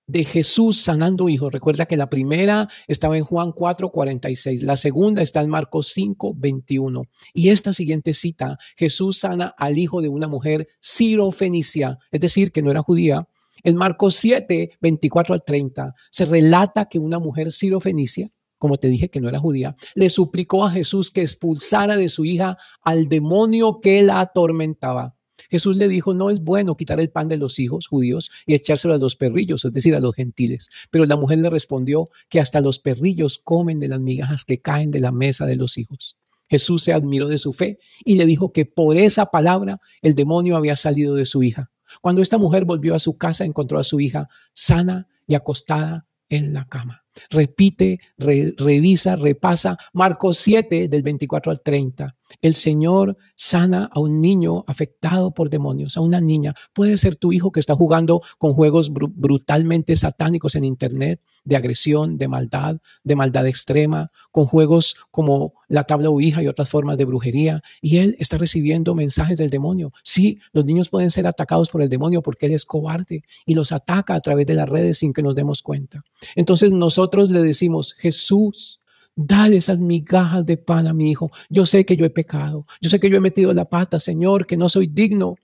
de 0.06 0.24
Jesús 0.24 0.80
sanando 0.82 1.28
hijos. 1.28 1.52
Recuerda 1.52 1.86
que 1.86 1.96
la 1.96 2.08
primera 2.08 2.68
estaba 2.86 3.16
en 3.16 3.24
Juan 3.24 3.52
4, 3.52 3.90
46, 3.90 4.62
la 4.62 4.76
segunda 4.76 5.22
está 5.22 5.42
en 5.42 5.50
Marcos 5.50 5.88
5, 5.88 6.34
21. 6.36 7.02
Y 7.34 7.50
esta 7.50 7.72
siguiente 7.72 8.14
cita, 8.14 8.58
Jesús 8.76 9.18
sana 9.18 9.54
al 9.56 9.78
hijo 9.78 10.00
de 10.00 10.08
una 10.08 10.28
mujer 10.28 10.68
sirofenicia, 10.80 11.98
es 12.10 12.20
decir, 12.20 12.52
que 12.52 12.62
no 12.62 12.70
era 12.70 12.82
judía, 12.82 13.28
En 13.62 13.74
Marcos 13.74 14.16
7, 14.16 14.76
24 14.82 15.34
al 15.34 15.42
30, 15.42 15.94
se 16.10 16.24
relata 16.26 16.88
que 16.90 16.98
una 16.98 17.18
mujer 17.18 17.50
sirofenicia, 17.50 18.30
como 18.58 18.76
te 18.76 18.88
dije 18.88 19.08
que 19.08 19.20
no 19.20 19.30
era 19.30 19.38
judía, 19.38 19.76
le 19.94 20.10
suplicó 20.10 20.66
a 20.66 20.70
Jesús 20.70 21.10
que 21.10 21.22
expulsara 21.22 21.96
de 21.96 22.10
su 22.10 22.26
hija 22.26 22.58
al 22.82 23.08
demonio 23.08 23.80
que 23.80 24.02
la 24.02 24.20
atormentaba. 24.20 25.15
Jesús 25.50 25.76
le 25.76 25.88
dijo, 25.88 26.14
no 26.14 26.30
es 26.30 26.40
bueno 26.40 26.76
quitar 26.76 27.00
el 27.00 27.10
pan 27.10 27.28
de 27.28 27.36
los 27.36 27.58
hijos 27.58 27.86
judíos 27.86 28.30
y 28.46 28.54
echárselo 28.54 28.94
a 28.94 28.98
los 28.98 29.16
perrillos, 29.16 29.64
es 29.64 29.72
decir, 29.72 29.94
a 29.94 30.00
los 30.00 30.14
gentiles. 30.14 30.70
Pero 30.90 31.04
la 31.04 31.16
mujer 31.16 31.38
le 31.38 31.50
respondió 31.50 32.10
que 32.28 32.40
hasta 32.40 32.60
los 32.60 32.78
perrillos 32.78 33.38
comen 33.38 33.80
de 33.80 33.88
las 33.88 34.00
migajas 34.00 34.44
que 34.44 34.60
caen 34.60 34.90
de 34.90 35.00
la 35.00 35.12
mesa 35.12 35.46
de 35.46 35.56
los 35.56 35.78
hijos. 35.78 36.16
Jesús 36.48 36.82
se 36.82 36.92
admiró 36.92 37.28
de 37.28 37.38
su 37.38 37.52
fe 37.52 37.78
y 38.04 38.14
le 38.14 38.26
dijo 38.26 38.52
que 38.52 38.66
por 38.66 38.96
esa 38.96 39.26
palabra 39.26 39.80
el 40.02 40.14
demonio 40.14 40.56
había 40.56 40.76
salido 40.76 41.14
de 41.14 41.26
su 41.26 41.42
hija. 41.42 41.70
Cuando 42.00 42.22
esta 42.22 42.38
mujer 42.38 42.64
volvió 42.64 42.94
a 42.94 42.98
su 42.98 43.16
casa, 43.16 43.44
encontró 43.44 43.78
a 43.78 43.84
su 43.84 44.00
hija 44.00 44.28
sana 44.52 45.08
y 45.26 45.34
acostada 45.34 46.06
en 46.28 46.52
la 46.52 46.66
cama. 46.68 47.05
Repite, 47.30 48.00
revisa, 48.18 49.16
repasa. 49.16 49.76
Marcos 49.92 50.38
7 50.38 50.88
del 50.88 51.02
24 51.02 51.52
al 51.52 51.60
30. 51.60 52.16
El 52.42 52.54
Señor 52.54 53.16
sana 53.36 53.88
a 53.92 54.00
un 54.00 54.20
niño 54.20 54.64
afectado 54.66 55.32
por 55.32 55.48
demonios, 55.48 55.96
a 55.96 56.00
una 56.00 56.20
niña. 56.20 56.54
Puede 56.72 56.96
ser 56.96 57.16
tu 57.16 57.32
hijo 57.32 57.52
que 57.52 57.60
está 57.60 57.74
jugando 57.74 58.20
con 58.38 58.52
juegos 58.52 58.90
brutalmente 58.92 59.94
satánicos 59.96 60.54
en 60.54 60.64
Internet, 60.64 61.20
de 61.44 61.56
agresión, 61.56 62.18
de 62.18 62.26
maldad, 62.26 62.78
de 63.04 63.14
maldad 63.14 63.46
extrema, 63.46 64.10
con 64.32 64.46
juegos 64.46 64.96
como 65.12 65.54
la 65.68 65.84
tabla 65.84 66.10
Ouija 66.10 66.42
y 66.42 66.48
otras 66.48 66.68
formas 66.68 66.98
de 66.98 67.04
brujería. 67.04 67.62
Y 67.80 67.98
él 67.98 68.16
está 68.18 68.36
recibiendo 68.36 68.96
mensajes 68.96 69.38
del 69.38 69.50
demonio. 69.50 69.92
Sí, 70.02 70.40
los 70.52 70.64
niños 70.64 70.88
pueden 70.88 71.12
ser 71.12 71.26
atacados 71.26 71.70
por 71.70 71.82
el 71.82 71.88
demonio 71.88 72.20
porque 72.20 72.46
él 72.46 72.52
es 72.52 72.64
cobarde 72.64 73.22
y 73.44 73.54
los 73.54 73.70
ataca 73.70 74.14
a 74.14 74.20
través 74.20 74.46
de 74.46 74.54
las 74.54 74.68
redes 74.68 74.98
sin 74.98 75.12
que 75.12 75.22
nos 75.22 75.36
demos 75.36 75.62
cuenta. 75.62 76.02
Entonces 76.34 76.72
nosotros 76.72 77.05
le 77.30 77.42
decimos, 77.42 77.94
Jesús, 77.94 78.80
Dale 79.18 79.56
esas 79.56 79.78
migajas 79.78 80.44
de 80.44 80.58
pan 80.58 80.86
a 80.86 80.92
mi 80.92 81.10
hijo. 81.10 81.30
Yo 81.48 81.64
sé 81.64 81.86
que 81.86 81.96
yo 81.96 82.04
he 82.04 82.10
pecado. 82.10 82.66
Yo 82.82 82.90
sé 82.90 83.00
que 83.00 83.08
yo 83.08 83.16
he 83.16 83.20
metido 83.20 83.50
la 83.54 83.64
pata, 83.64 83.98
Señor, 83.98 84.46
que 84.46 84.58
no 84.58 84.68
soy 84.68 84.88
digno. 84.88 85.36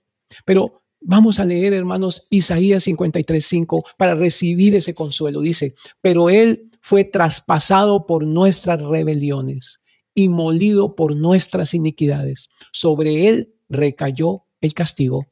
Pero 0.45 0.83
vamos 1.01 1.39
a 1.39 1.45
leer, 1.45 1.73
hermanos, 1.73 2.27
Isaías 2.29 2.85
53.5 2.87 3.83
para 3.97 4.13
recibir 4.13 4.75
ese 4.75 4.93
consuelo. 4.93 5.41
Dice, 5.41 5.73
pero 6.01 6.29
Él 6.29 6.69
fue 6.81 7.03
traspasado 7.03 8.05
por 8.05 8.27
nuestras 8.27 8.79
rebeliones 8.79 9.81
y 10.13 10.29
molido 10.29 10.95
por 10.95 11.15
nuestras 11.15 11.73
iniquidades. 11.73 12.49
Sobre 12.71 13.27
Él 13.27 13.55
recayó 13.69 14.43
el 14.61 14.75
castigo, 14.75 15.25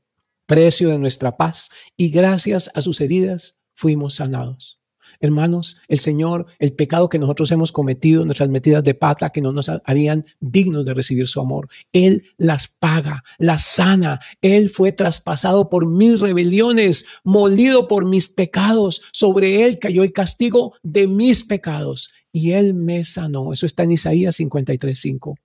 precio 0.48 0.90
de 0.90 0.98
nuestra 0.98 1.38
paz, 1.38 1.70
y 1.96 2.10
gracias 2.10 2.72
a 2.74 2.82
sus 2.82 3.02
heridas 3.02 3.56
fuimos 3.76 4.16
sanados. 4.16 4.81
Hermanos, 5.20 5.82
el 5.88 6.00
Señor, 6.00 6.46
el 6.60 6.74
pecado 6.74 7.10
que 7.10 7.20
nosotros 7.20 7.52
hemos 7.52 7.72
cometido, 7.72 8.26
nuestras 8.26 8.50
metidas 8.50 8.84
de 8.84 8.94
pata 8.94 9.32
que 9.32 9.42
no 9.42 9.52
nos 9.52 9.70
harían 9.70 10.26
dignos 10.40 10.86
de 10.86 10.94
recibir 10.94 11.28
su 11.28 11.40
amor, 11.40 11.70
Él 11.92 12.24
las 12.38 12.68
paga, 12.68 13.24
las 13.38 13.64
sana. 13.64 14.20
Él 14.42 14.70
fue 14.70 14.92
traspasado 14.92 15.70
por 15.70 15.88
mis 15.88 16.20
rebeliones, 16.20 17.06
molido 17.24 17.88
por 17.88 18.06
mis 18.06 18.30
pecados. 18.30 19.02
Sobre 19.12 19.64
Él 19.66 19.80
cayó 19.80 20.04
el 20.04 20.14
castigo 20.14 20.76
de 20.84 21.08
mis 21.08 21.44
pecados 21.44 22.12
y 22.32 22.52
Él 22.52 22.74
me 22.74 23.04
sanó. 23.04 23.54
Eso 23.54 23.66
está 23.66 23.84
en 23.84 23.92
Isaías 23.92 24.40
53.5. 24.40 25.36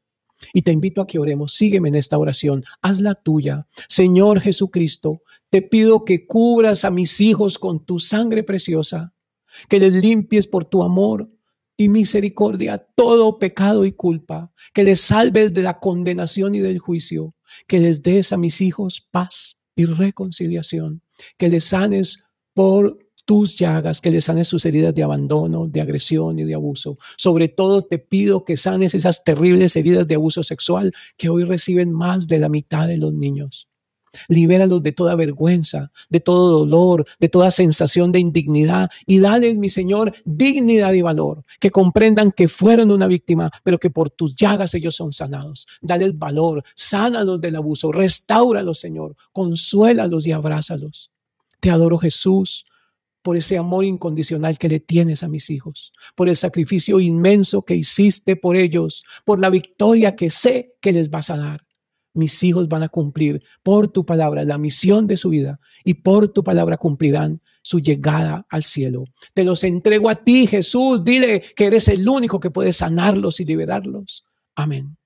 Y 0.53 0.63
te 0.63 0.73
invito 0.73 1.01
a 1.01 1.07
que 1.07 1.19
oremos. 1.19 1.55
Sígueme 1.55 1.89
en 1.89 1.95
esta 1.95 2.19
oración. 2.19 2.65
Hazla 2.83 3.15
tuya. 3.15 3.67
Señor 3.89 4.41
Jesucristo, 4.41 5.23
te 5.51 5.63
pido 5.63 6.05
que 6.05 6.27
cubras 6.27 6.85
a 6.85 6.91
mis 6.91 7.21
hijos 7.21 7.59
con 7.59 7.85
tu 7.85 7.99
sangre 7.99 8.43
preciosa 8.43 9.15
que 9.69 9.79
les 9.79 9.93
limpies 9.95 10.47
por 10.47 10.65
tu 10.65 10.83
amor 10.83 11.31
y 11.77 11.89
misericordia 11.89 12.79
todo 12.79 13.39
pecado 13.39 13.85
y 13.85 13.93
culpa, 13.93 14.53
que 14.73 14.85
les 14.85 15.01
salves 15.01 15.53
de 15.53 15.63
la 15.63 15.79
condenación 15.79 16.55
y 16.55 16.61
del 16.61 16.79
juicio, 16.79 17.35
que 17.67 17.81
les 17.81 18.03
des 18.03 18.33
a 18.33 18.37
mis 18.37 18.61
hijos 18.61 19.07
paz 19.11 19.59
y 19.75 19.85
reconciliación, 19.85 21.03
que 21.37 21.49
les 21.49 21.65
sanes 21.65 22.25
por 22.55 22.99
tus 23.27 23.59
llagas, 23.59 24.01
que 24.01 24.11
les 24.11 24.25
sanes 24.25 24.49
sus 24.49 24.65
heridas 24.65 24.95
de 24.95 25.03
abandono, 25.03 25.67
de 25.67 25.81
agresión 25.81 26.39
y 26.39 26.45
de 26.45 26.55
abuso. 26.55 26.97
Sobre 27.17 27.49
todo 27.49 27.83
te 27.83 27.99
pido 27.99 28.45
que 28.45 28.57
sanes 28.57 28.95
esas 28.95 29.25
terribles 29.25 29.77
heridas 29.77 30.07
de 30.07 30.15
abuso 30.15 30.43
sexual 30.43 30.95
que 31.19 31.29
hoy 31.29 31.45
reciben 31.45 31.93
más 31.93 32.29
de 32.29 32.39
la 32.39 32.49
mitad 32.49 32.87
de 32.87 32.97
los 32.97 33.13
niños. 33.13 33.69
Libéralos 34.29 34.83
de 34.83 34.93
toda 34.93 35.15
vergüenza, 35.15 35.91
de 36.09 36.21
todo 36.21 36.65
dolor, 36.65 37.07
de 37.19 37.29
toda 37.29 37.51
sensación 37.51 38.13
de 38.13 38.21
indignidad 38.21 38.91
y 39.07 39.19
dales, 39.19 39.59
mi 39.59 39.69
Señor, 39.69 40.13
dignidad 40.25 40.93
y 40.93 41.03
valor, 41.03 41.45
que 41.61 41.71
comprendan 41.71 42.33
que 42.33 42.49
fueron 42.49 42.91
una 42.91 43.07
víctima, 43.07 43.51
pero 43.63 43.79
que 43.79 43.91
por 43.91 44.11
tus 44.11 44.35
llagas 44.37 44.75
ellos 44.75 44.95
son 44.95 45.13
sanados. 45.13 45.67
Dales 45.81 46.19
valor, 46.19 46.65
sánalos 46.75 47.41
del 47.41 47.57
abuso, 47.57 47.93
restáuralos, 47.93 48.79
Señor, 48.79 49.17
consuélalos 49.33 50.27
y 50.27 50.33
abrázalos. 50.33 51.11
Te 51.61 51.71
adoro, 51.71 51.99
Jesús, 51.99 52.67
por 53.23 53.37
ese 53.37 53.59
amor 53.59 53.85
incondicional 53.85 54.57
que 54.57 54.69
le 54.69 54.79
tienes 54.79 55.25
a 55.25 55.29
mis 55.29 55.51
hijos, 55.51 55.93
por 56.15 56.29
el 56.29 56.37
sacrificio 56.37 57.01
inmenso 57.01 57.63
que 57.63 57.75
hiciste 57.75 58.37
por 58.37 58.57
ellos, 58.57 59.05
por 59.25 59.41
la 59.41 59.51
victoria 59.51 60.15
que 60.15 60.31
sé 60.31 60.77
que 60.81 60.93
les 60.93 61.11
vas 61.11 61.31
a 61.31 61.37
dar 61.37 61.66
mis 62.17 62.43
hijos 62.43 62.69
van 62.69 62.83
a 62.83 62.89
cumplir 62.89 63.43
por 63.63 63.89
tu 63.89 64.05
palabra 64.05 64.45
la 64.45 64.59
misión 64.59 65.07
de 65.07 65.17
su 65.17 65.31
vida 65.31 65.61
y 65.85 65.95
por 65.95 66.29
tu 66.29 66.43
palabra 66.43 66.77
cumplirán 66.77 67.41
su 67.63 67.81
llegada 67.81 68.47
al 68.49 68.65
cielo. 68.65 69.05
Te 69.35 69.45
los 69.45 69.65
entrego 69.65 70.09
a 70.09 70.15
ti, 70.15 70.47
Jesús. 70.47 71.05
Dile 71.05 71.43
que 71.55 71.67
eres 71.67 71.89
el 71.89 72.09
único 72.09 72.41
que 72.41 72.51
puede 72.51 72.73
sanarlos 72.73 73.41
y 73.41 73.45
liberarlos. 73.45 74.25
Amén. 74.55 74.97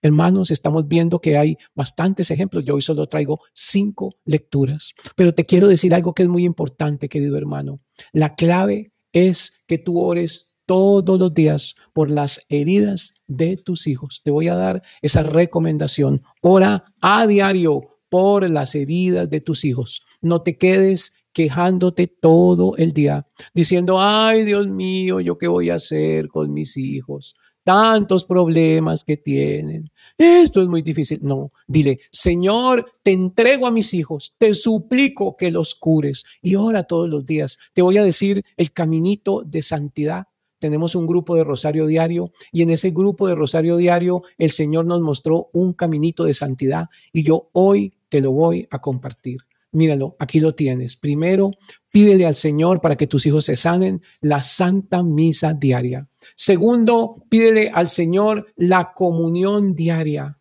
Hermanos, 0.00 0.50
estamos 0.50 0.86
viendo 0.86 1.18
que 1.18 1.36
hay 1.38 1.56
bastantes 1.74 2.30
ejemplos. 2.30 2.64
Yo 2.64 2.74
hoy 2.74 2.82
solo 2.82 3.06
traigo 3.06 3.40
cinco 3.52 4.16
lecturas, 4.24 4.92
pero 5.16 5.32
te 5.34 5.46
quiero 5.46 5.66
decir 5.66 5.94
algo 5.94 6.12
que 6.12 6.24
es 6.24 6.28
muy 6.28 6.44
importante, 6.44 7.08
querido 7.08 7.36
hermano. 7.36 7.80
La 8.12 8.34
clave 8.34 8.92
es 9.12 9.52
que 9.66 9.78
tú 9.78 9.98
ores 9.98 10.50
todos 10.66 11.18
los 11.18 11.34
días 11.34 11.74
por 11.92 12.10
las 12.10 12.40
heridas 12.48 13.14
de 13.26 13.56
tus 13.56 13.86
hijos. 13.86 14.20
Te 14.24 14.30
voy 14.30 14.48
a 14.48 14.56
dar 14.56 14.82
esa 15.02 15.22
recomendación. 15.22 16.22
Ora 16.40 16.84
a 17.00 17.26
diario 17.26 17.98
por 18.08 18.48
las 18.48 18.74
heridas 18.74 19.28
de 19.28 19.40
tus 19.40 19.64
hijos. 19.64 20.02
No 20.20 20.42
te 20.42 20.56
quedes 20.56 21.12
quejándote 21.32 22.06
todo 22.06 22.76
el 22.76 22.92
día, 22.92 23.26
diciendo, 23.52 24.00
ay 24.00 24.44
Dios 24.44 24.68
mío, 24.68 25.20
¿yo 25.20 25.36
qué 25.36 25.48
voy 25.48 25.68
a 25.68 25.74
hacer 25.74 26.28
con 26.28 26.54
mis 26.54 26.76
hijos? 26.76 27.34
Tantos 27.64 28.24
problemas 28.24 29.02
que 29.04 29.16
tienen. 29.16 29.90
Esto 30.16 30.62
es 30.62 30.68
muy 30.68 30.82
difícil. 30.82 31.18
No, 31.22 31.50
dile, 31.66 31.98
Señor, 32.12 32.86
te 33.02 33.12
entrego 33.12 33.66
a 33.66 33.72
mis 33.72 33.94
hijos, 33.94 34.36
te 34.38 34.54
suplico 34.54 35.36
que 35.36 35.50
los 35.50 35.74
cures 35.74 36.24
y 36.40 36.54
ora 36.54 36.84
todos 36.84 37.08
los 37.08 37.26
días. 37.26 37.58
Te 37.72 37.82
voy 37.82 37.96
a 37.96 38.04
decir 38.04 38.44
el 38.56 38.70
caminito 38.72 39.42
de 39.44 39.62
santidad 39.62 40.26
tenemos 40.64 40.94
un 40.94 41.06
grupo 41.06 41.36
de 41.36 41.44
Rosario 41.44 41.86
Diario 41.86 42.32
y 42.50 42.62
en 42.62 42.70
ese 42.70 42.90
grupo 42.90 43.28
de 43.28 43.34
Rosario 43.34 43.76
Diario 43.76 44.22
el 44.38 44.50
Señor 44.50 44.86
nos 44.86 45.02
mostró 45.02 45.50
un 45.52 45.74
caminito 45.74 46.24
de 46.24 46.32
santidad 46.32 46.86
y 47.12 47.22
yo 47.22 47.50
hoy 47.52 47.92
te 48.08 48.22
lo 48.22 48.32
voy 48.32 48.66
a 48.70 48.78
compartir. 48.78 49.42
Míralo, 49.72 50.16
aquí 50.18 50.40
lo 50.40 50.54
tienes. 50.54 50.96
Primero, 50.96 51.50
pídele 51.92 52.24
al 52.24 52.34
Señor 52.34 52.80
para 52.80 52.96
que 52.96 53.06
tus 53.06 53.26
hijos 53.26 53.44
se 53.44 53.56
sanen 53.56 54.00
la 54.22 54.42
santa 54.42 55.02
misa 55.02 55.52
diaria. 55.52 56.08
Segundo, 56.34 57.22
pídele 57.28 57.68
al 57.68 57.90
Señor 57.90 58.46
la 58.56 58.94
comunión 58.94 59.74
diaria 59.74 60.38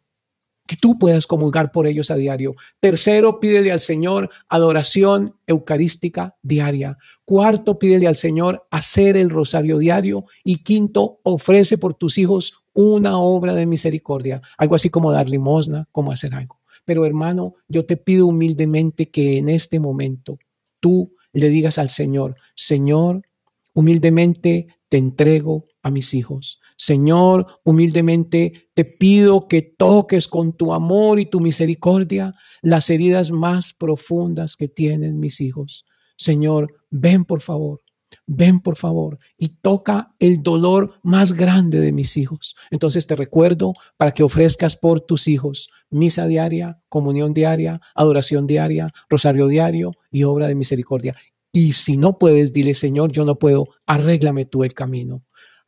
que 0.65 0.77
tú 0.77 0.97
puedas 0.97 1.27
comulgar 1.27 1.71
por 1.71 1.87
ellos 1.87 2.09
a 2.09 2.15
diario. 2.15 2.55
Tercero, 2.79 3.39
pídele 3.39 3.71
al 3.71 3.79
Señor 3.79 4.29
adoración 4.47 5.35
eucarística 5.45 6.37
diaria. 6.41 6.97
Cuarto, 7.25 7.77
pídele 7.77 8.07
al 8.07 8.15
Señor 8.15 8.65
hacer 8.71 9.17
el 9.17 9.29
rosario 9.29 9.77
diario. 9.77 10.25
Y 10.43 10.63
quinto, 10.63 11.19
ofrece 11.23 11.77
por 11.77 11.93
tus 11.93 12.17
hijos 12.17 12.63
una 12.73 13.19
obra 13.19 13.53
de 13.53 13.65
misericordia, 13.65 14.41
algo 14.57 14.75
así 14.75 14.89
como 14.89 15.11
dar 15.11 15.29
limosna, 15.29 15.87
como 15.91 16.11
hacer 16.11 16.33
algo. 16.33 16.59
Pero 16.85 17.05
hermano, 17.05 17.55
yo 17.67 17.85
te 17.85 17.97
pido 17.97 18.27
humildemente 18.27 19.09
que 19.09 19.37
en 19.37 19.49
este 19.49 19.79
momento 19.79 20.39
tú 20.79 21.15
le 21.33 21.49
digas 21.49 21.77
al 21.77 21.89
Señor, 21.89 22.35
Señor, 22.55 23.21
humildemente 23.73 24.67
te 24.89 24.97
entrego 24.97 25.67
a 25.81 25.91
mis 25.91 26.13
hijos. 26.13 26.59
Señor, 26.83 27.61
humildemente 27.63 28.67
te 28.73 28.83
pido 28.83 29.47
que 29.47 29.61
toques 29.61 30.27
con 30.27 30.51
tu 30.51 30.73
amor 30.73 31.17
y 31.17 31.25
tu 31.25 31.39
misericordia 31.39 32.35
las 32.61 32.89
heridas 32.89 33.31
más 33.31 33.71
profundas 33.71 34.57
que 34.57 34.67
tienen 34.67 35.17
mis 35.17 35.39
hijos. 35.39 35.85
Señor, 36.17 36.73
ven 36.89 37.23
por 37.23 37.39
favor, 37.39 37.79
ven 38.27 38.59
por 38.59 38.75
favor 38.75 39.17
y 39.37 39.59
toca 39.61 40.13
el 40.19 40.43
dolor 40.43 40.99
más 41.03 41.31
grande 41.31 41.79
de 41.79 41.93
mis 41.93 42.17
hijos. 42.17 42.53
Entonces 42.69 43.07
te 43.07 43.15
recuerdo 43.15 43.71
para 43.95 44.13
que 44.13 44.23
ofrezcas 44.23 44.75
por 44.75 44.99
tus 44.99 45.29
hijos 45.29 45.69
misa 45.89 46.27
diaria, 46.27 46.81
comunión 46.89 47.33
diaria, 47.33 47.79
adoración 47.95 48.45
diaria, 48.45 48.91
rosario 49.07 49.47
diario 49.47 49.93
y 50.11 50.25
obra 50.25 50.49
de 50.49 50.55
misericordia. 50.55 51.15
Y 51.53 51.71
si 51.71 51.95
no 51.95 52.17
puedes, 52.17 52.51
dile, 52.51 52.73
Señor, 52.73 53.13
yo 53.13 53.23
no 53.23 53.39
puedo, 53.39 53.69
arréglame 53.85 54.43
tú 54.43 54.65
el 54.65 54.73
camino. 54.73 55.23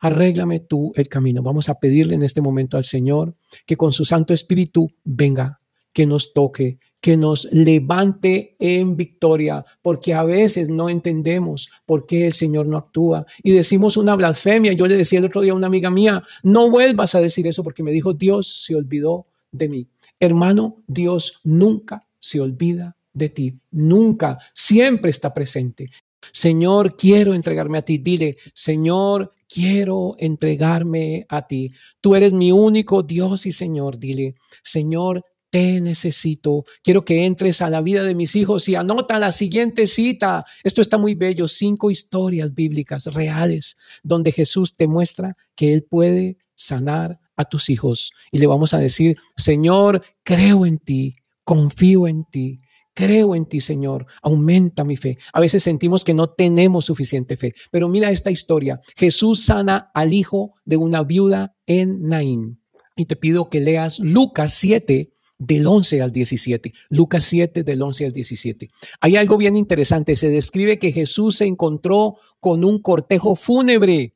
Arréglame 0.05 0.59
tú 0.59 0.93
el 0.95 1.07
camino. 1.07 1.41
Vamos 1.41 1.67
a 1.67 1.79
pedirle 1.79 2.13
en 2.13 2.21
este 2.21 2.39
momento 2.39 2.77
al 2.77 2.83
Señor 2.83 3.33
que 3.65 3.75
con 3.75 3.91
su 3.91 4.05
Santo 4.05 4.35
Espíritu 4.35 4.91
venga, 5.03 5.59
que 5.91 6.05
nos 6.05 6.31
toque, 6.31 6.77
que 7.01 7.17
nos 7.17 7.51
levante 7.51 8.55
en 8.59 8.95
victoria, 8.95 9.65
porque 9.81 10.13
a 10.13 10.21
veces 10.21 10.69
no 10.69 10.89
entendemos 10.89 11.71
por 11.87 12.05
qué 12.05 12.27
el 12.27 12.33
Señor 12.33 12.67
no 12.67 12.77
actúa 12.77 13.25
y 13.41 13.49
decimos 13.49 13.97
una 13.97 14.15
blasfemia. 14.15 14.73
Yo 14.73 14.85
le 14.85 14.95
decía 14.95 15.17
el 15.17 15.25
otro 15.25 15.41
día 15.41 15.53
a 15.53 15.55
una 15.55 15.65
amiga 15.65 15.89
mía, 15.89 16.21
no 16.43 16.69
vuelvas 16.69 17.15
a 17.15 17.19
decir 17.19 17.47
eso 17.47 17.63
porque 17.63 17.81
me 17.81 17.91
dijo, 17.91 18.13
Dios 18.13 18.63
se 18.63 18.75
olvidó 18.75 19.25
de 19.51 19.69
mí. 19.69 19.87
Hermano, 20.19 20.83
Dios 20.85 21.39
nunca 21.43 22.05
se 22.19 22.39
olvida 22.39 22.95
de 23.11 23.29
ti, 23.29 23.57
nunca, 23.71 24.37
siempre 24.53 25.09
está 25.09 25.33
presente. 25.33 25.89
Señor, 26.31 26.95
quiero 26.95 27.33
entregarme 27.33 27.77
a 27.77 27.81
ti. 27.81 27.97
Dile, 27.97 28.37
Señor, 28.53 29.33
quiero 29.47 30.15
entregarme 30.17 31.25
a 31.29 31.45
ti. 31.47 31.71
Tú 32.01 32.15
eres 32.15 32.33
mi 32.33 32.51
único 32.51 33.03
Dios 33.03 33.45
y 33.45 33.51
Señor. 33.51 33.97
Dile, 33.97 34.35
Señor, 34.61 35.23
te 35.49 35.79
necesito. 35.79 36.65
Quiero 36.83 37.05
que 37.05 37.25
entres 37.25 37.61
a 37.61 37.69
la 37.69 37.81
vida 37.81 38.03
de 38.03 38.15
mis 38.15 38.35
hijos 38.35 38.67
y 38.67 38.75
anota 38.75 39.19
la 39.19 39.31
siguiente 39.31 39.87
cita. 39.87 40.45
Esto 40.63 40.81
está 40.81 40.97
muy 40.97 41.15
bello. 41.15 41.47
Cinco 41.47 41.89
historias 41.89 42.53
bíblicas 42.53 43.05
reales 43.13 43.77
donde 44.03 44.31
Jesús 44.31 44.75
te 44.75 44.87
muestra 44.87 45.37
que 45.55 45.71
Él 45.71 45.83
puede 45.83 46.37
sanar 46.55 47.19
a 47.37 47.45
tus 47.45 47.69
hijos. 47.69 48.11
Y 48.31 48.39
le 48.39 48.47
vamos 48.47 48.73
a 48.73 48.79
decir, 48.79 49.17
Señor, 49.37 50.01
creo 50.23 50.65
en 50.65 50.77
ti, 50.77 51.15
confío 51.43 52.07
en 52.07 52.25
ti. 52.25 52.59
Creo 52.95 53.35
en 53.35 53.45
ti, 53.45 53.59
Señor. 53.59 54.07
Aumenta 54.23 54.83
mi 54.83 54.97
fe. 54.97 55.19
A 55.33 55.41
veces 55.41 55.61
sentimos 55.61 56.03
que 56.03 56.13
no 56.13 56.29
tenemos 56.29 56.85
suficiente 56.85 57.37
fe. 57.37 57.53
Pero 57.69 57.89
mira 57.89 58.09
esta 58.09 58.31
historia. 58.31 58.79
Jesús 58.95 59.43
sana 59.45 59.91
al 59.93 60.13
hijo 60.13 60.55
de 60.63 60.77
una 60.77 61.03
viuda 61.03 61.55
en 61.67 62.01
Naín. 62.01 62.61
Y 62.95 63.05
te 63.05 63.17
pido 63.17 63.49
que 63.49 63.59
leas 63.59 63.99
Lucas 63.99 64.53
7, 64.53 65.11
del 65.37 65.67
11 65.67 66.01
al 66.01 66.11
17. 66.11 66.73
Lucas 66.89 67.25
7 67.25 67.63
del 67.63 67.81
11 67.81 68.05
al 68.05 68.11
17. 68.13 68.69
Hay 69.01 69.15
algo 69.17 69.37
bien 69.37 69.57
interesante. 69.57 70.15
Se 70.15 70.29
describe 70.29 70.79
que 70.79 70.93
Jesús 70.93 71.37
se 71.37 71.45
encontró 71.45 72.15
con 72.39 72.63
un 72.63 72.81
cortejo 72.81 73.35
fúnebre 73.35 74.15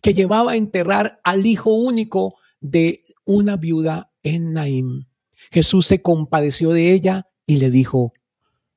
que 0.00 0.14
llevaba 0.14 0.52
a 0.52 0.56
enterrar 0.56 1.20
al 1.24 1.46
hijo 1.46 1.74
único 1.74 2.36
de 2.60 3.02
una 3.24 3.56
viuda 3.56 4.12
en 4.22 4.52
Naim. 4.52 5.06
Jesús 5.50 5.86
se 5.86 5.98
compadeció 5.98 6.70
de 6.70 6.92
ella 6.92 7.26
y 7.46 7.56
le 7.56 7.70
dijo, 7.70 8.12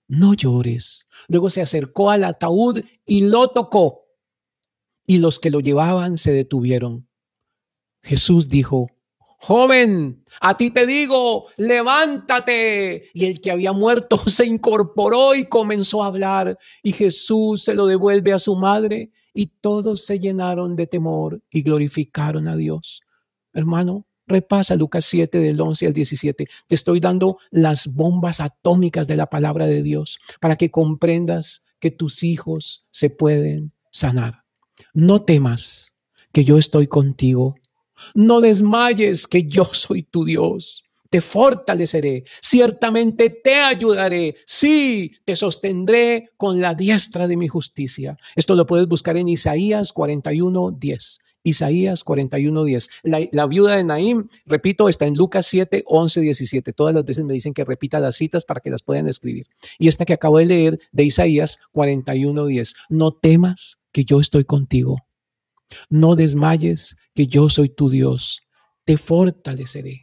no 0.07 0.33
llores. 0.33 1.07
Luego 1.27 1.49
se 1.49 1.61
acercó 1.61 2.09
al 2.09 2.23
ataúd 2.23 2.83
y 3.05 3.21
lo 3.21 3.49
tocó. 3.49 4.05
Y 5.05 5.19
los 5.19 5.39
que 5.39 5.49
lo 5.49 5.59
llevaban 5.59 6.17
se 6.17 6.31
detuvieron. 6.31 7.07
Jesús 8.01 8.47
dijo, 8.47 8.87
Joven, 9.39 10.23
a 10.41 10.57
ti 10.57 10.71
te 10.71 10.87
digo, 10.87 11.45
levántate. 11.57 13.09
Y 13.13 13.25
el 13.25 13.39
que 13.39 13.51
había 13.51 13.71
muerto 13.71 14.17
se 14.27 14.45
incorporó 14.45 15.35
y 15.35 15.45
comenzó 15.45 16.03
a 16.03 16.07
hablar. 16.07 16.57
Y 16.81 16.91
Jesús 16.91 17.63
se 17.63 17.75
lo 17.75 17.85
devuelve 17.85 18.33
a 18.33 18.39
su 18.39 18.55
madre 18.55 19.11
y 19.33 19.47
todos 19.61 20.01
se 20.05 20.19
llenaron 20.19 20.75
de 20.75 20.87
temor 20.87 21.41
y 21.51 21.61
glorificaron 21.61 22.47
a 22.47 22.55
Dios. 22.55 23.01
Hermano, 23.53 24.06
repasa 24.27 24.75
Lucas 24.75 25.05
7 25.05 25.39
del 25.39 25.59
11 25.59 25.87
al 25.87 25.93
17. 25.93 26.47
Te 26.67 26.75
estoy 26.75 26.99
dando 26.99 27.37
las 27.49 27.93
bombas 27.93 28.41
atómicas 28.41 29.07
de 29.07 29.15
la 29.15 29.29
palabra 29.29 29.65
de 29.65 29.81
Dios 29.81 30.19
para 30.39 30.55
que 30.55 30.71
comprendas 30.71 31.63
que 31.79 31.91
tus 31.91 32.23
hijos 32.23 32.85
se 32.91 33.09
pueden 33.09 33.71
sanar. 33.91 34.43
No 34.93 35.23
temas 35.23 35.93
que 36.31 36.43
yo 36.43 36.57
estoy 36.57 36.87
contigo 36.87 37.55
no 38.13 38.41
desmayes 38.41 39.27
que 39.27 39.43
yo 39.43 39.65
soy 39.65 40.03
tu 40.03 40.25
Dios. 40.25 40.83
Te 41.09 41.21
fortaleceré, 41.21 42.25
ciertamente 42.41 43.29
te 43.29 43.55
ayudaré, 43.55 44.35
sí, 44.45 45.13
te 45.23 45.37
sostendré 45.37 46.31
con 46.35 46.59
la 46.59 46.73
diestra 46.73 47.29
de 47.29 47.37
mi 47.37 47.47
justicia. 47.47 48.17
Esto 48.35 48.55
lo 48.55 48.65
puedes 48.65 48.87
buscar 48.87 49.15
en 49.15 49.29
Isaías 49.29 49.93
41, 49.93 50.71
10. 50.71 51.19
Isaías 51.47 52.03
41, 52.03 52.63
10. 52.63 52.89
La, 53.03 53.19
la, 53.31 53.47
viuda 53.47 53.75
de 53.75 53.83
Naim, 53.83 54.27
repito, 54.45 54.89
está 54.89 55.05
en 55.05 55.15
Lucas 55.15 55.45
7, 55.45 55.83
11, 55.85 56.21
17. 56.21 56.73
Todas 56.73 56.93
las 56.93 57.05
veces 57.05 57.23
me 57.23 57.33
dicen 57.33 57.53
que 57.53 57.63
repita 57.63 57.99
las 57.99 58.15
citas 58.15 58.45
para 58.45 58.59
que 58.59 58.69
las 58.69 58.81
puedan 58.81 59.07
escribir. 59.07 59.47
Y 59.79 59.87
esta 59.87 60.05
que 60.05 60.13
acabo 60.13 60.39
de 60.39 60.45
leer 60.45 60.79
de 60.91 61.03
Isaías 61.03 61.59
41, 61.71 62.45
10. 62.45 62.73
No 62.89 63.11
temas 63.11 63.79
que 63.91 64.03
yo 64.03 64.19
estoy 64.19 64.43
contigo. 64.43 65.07
No 65.89 66.15
desmayes, 66.15 66.95
que 67.13 67.27
yo 67.27 67.49
soy 67.49 67.69
tu 67.69 67.89
Dios. 67.89 68.43
Te 68.85 68.97
fortaleceré. 68.97 70.01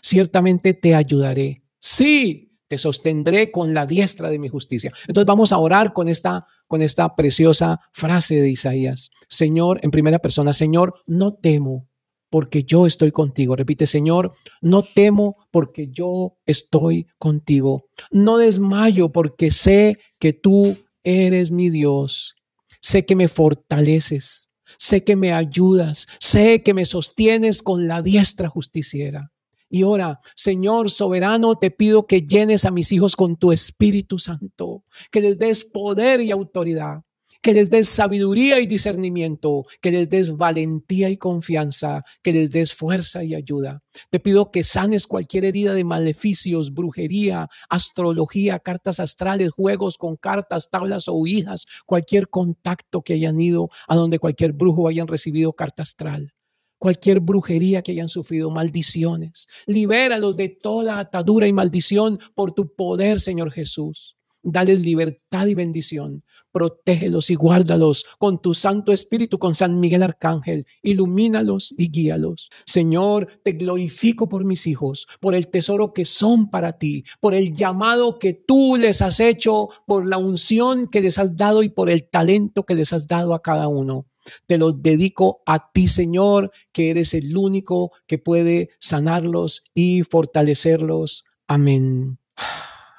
Ciertamente 0.00 0.74
te 0.74 0.94
ayudaré. 0.94 1.62
Sí, 1.78 2.51
te 2.72 2.78
sostendré 2.78 3.50
con 3.50 3.74
la 3.74 3.84
diestra 3.84 4.30
de 4.30 4.38
mi 4.38 4.48
justicia. 4.48 4.90
Entonces 5.06 5.26
vamos 5.26 5.52
a 5.52 5.58
orar 5.58 5.92
con 5.92 6.08
esta, 6.08 6.46
con 6.66 6.80
esta 6.80 7.14
preciosa 7.14 7.78
frase 7.92 8.36
de 8.36 8.48
Isaías. 8.48 9.10
Señor, 9.28 9.78
en 9.82 9.90
primera 9.90 10.20
persona, 10.20 10.54
Señor, 10.54 10.94
no 11.06 11.34
temo 11.34 11.90
porque 12.30 12.64
yo 12.64 12.86
estoy 12.86 13.12
contigo. 13.12 13.56
Repite, 13.56 13.86
Señor, 13.86 14.32
no 14.62 14.84
temo 14.84 15.36
porque 15.50 15.88
yo 15.88 16.38
estoy 16.46 17.08
contigo. 17.18 17.90
No 18.10 18.38
desmayo 18.38 19.12
porque 19.12 19.50
sé 19.50 19.98
que 20.18 20.32
tú 20.32 20.78
eres 21.04 21.50
mi 21.50 21.68
Dios. 21.68 22.36
Sé 22.80 23.04
que 23.04 23.16
me 23.16 23.28
fortaleces 23.28 24.48
sé 24.78 25.04
que 25.04 25.16
me 25.16 25.32
ayudas, 25.32 26.08
sé 26.18 26.62
que 26.62 26.72
me 26.74 26.86
sostienes 26.86 27.62
con 27.62 27.86
la 27.86 28.00
diestra 28.02 28.48
justiciera. 28.48 29.31
Y 29.74 29.84
ahora, 29.84 30.20
Señor 30.34 30.90
soberano, 30.90 31.56
te 31.56 31.70
pido 31.70 32.06
que 32.06 32.20
llenes 32.20 32.66
a 32.66 32.70
mis 32.70 32.92
hijos 32.92 33.16
con 33.16 33.38
tu 33.38 33.52
Espíritu 33.52 34.18
Santo, 34.18 34.84
que 35.10 35.22
les 35.22 35.38
des 35.38 35.64
poder 35.64 36.20
y 36.20 36.30
autoridad, 36.30 37.00
que 37.40 37.54
les 37.54 37.70
des 37.70 37.88
sabiduría 37.88 38.60
y 38.60 38.66
discernimiento, 38.66 39.64
que 39.80 39.90
les 39.90 40.10
des 40.10 40.36
valentía 40.36 41.08
y 41.08 41.16
confianza, 41.16 42.04
que 42.22 42.34
les 42.34 42.50
des 42.50 42.74
fuerza 42.74 43.24
y 43.24 43.34
ayuda. 43.34 43.82
Te 44.10 44.20
pido 44.20 44.50
que 44.50 44.62
sanes 44.62 45.06
cualquier 45.06 45.46
herida 45.46 45.72
de 45.72 45.84
maleficios, 45.84 46.74
brujería, 46.74 47.48
astrología, 47.70 48.58
cartas 48.58 49.00
astrales, 49.00 49.52
juegos 49.52 49.96
con 49.96 50.16
cartas, 50.16 50.68
tablas 50.68 51.08
o 51.08 51.26
hijas, 51.26 51.64
cualquier 51.86 52.28
contacto 52.28 53.00
que 53.00 53.14
hayan 53.14 53.40
ido 53.40 53.70
a 53.88 53.96
donde 53.96 54.18
cualquier 54.18 54.52
brujo 54.52 54.86
hayan 54.86 55.06
recibido 55.06 55.54
carta 55.54 55.82
astral 55.82 56.34
cualquier 56.82 57.20
brujería 57.20 57.80
que 57.80 57.92
hayan 57.92 58.08
sufrido, 58.08 58.50
maldiciones. 58.50 59.46
Libéralos 59.66 60.36
de 60.36 60.48
toda 60.48 60.98
atadura 60.98 61.46
y 61.46 61.52
maldición 61.52 62.18
por 62.34 62.50
tu 62.50 62.74
poder, 62.74 63.20
Señor 63.20 63.52
Jesús. 63.52 64.16
Dales 64.42 64.80
libertad 64.80 65.46
y 65.46 65.54
bendición. 65.54 66.24
Protégelos 66.50 67.30
y 67.30 67.36
guárdalos 67.36 68.04
con 68.18 68.42
tu 68.42 68.52
Santo 68.52 68.90
Espíritu, 68.90 69.38
con 69.38 69.54
San 69.54 69.78
Miguel 69.78 70.02
Arcángel. 70.02 70.66
Ilumínalos 70.82 71.72
y 71.78 71.88
guíalos. 71.88 72.50
Señor, 72.66 73.28
te 73.44 73.52
glorifico 73.52 74.28
por 74.28 74.44
mis 74.44 74.66
hijos, 74.66 75.06
por 75.20 75.36
el 75.36 75.46
tesoro 75.46 75.92
que 75.92 76.04
son 76.04 76.50
para 76.50 76.72
ti, 76.72 77.04
por 77.20 77.32
el 77.32 77.54
llamado 77.54 78.18
que 78.18 78.32
tú 78.32 78.74
les 78.74 79.02
has 79.02 79.20
hecho, 79.20 79.68
por 79.86 80.04
la 80.04 80.18
unción 80.18 80.88
que 80.88 81.00
les 81.00 81.16
has 81.16 81.36
dado 81.36 81.62
y 81.62 81.68
por 81.68 81.88
el 81.88 82.08
talento 82.10 82.64
que 82.64 82.74
les 82.74 82.92
has 82.92 83.06
dado 83.06 83.34
a 83.34 83.40
cada 83.40 83.68
uno. 83.68 84.08
Te 84.46 84.58
los 84.58 84.82
dedico 84.82 85.42
a 85.46 85.70
ti, 85.72 85.88
Señor, 85.88 86.50
que 86.72 86.90
eres 86.90 87.14
el 87.14 87.36
único 87.36 87.92
que 88.06 88.18
puede 88.18 88.70
sanarlos 88.80 89.64
y 89.74 90.02
fortalecerlos. 90.02 91.24
Amén. 91.46 92.18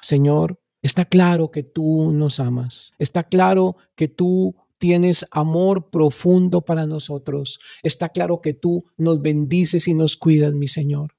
Señor, 0.02 0.58
Está 0.84 1.06
claro 1.06 1.50
que 1.50 1.62
tú 1.62 2.12
nos 2.12 2.40
amas. 2.40 2.92
Está 2.98 3.22
claro 3.22 3.76
que 3.94 4.06
tú 4.06 4.54
tienes 4.76 5.24
amor 5.30 5.88
profundo 5.88 6.60
para 6.60 6.84
nosotros. 6.84 7.58
Está 7.82 8.10
claro 8.10 8.42
que 8.42 8.52
tú 8.52 8.84
nos 8.98 9.22
bendices 9.22 9.88
y 9.88 9.94
nos 9.94 10.18
cuidas, 10.18 10.52
mi 10.52 10.68
Señor. 10.68 11.14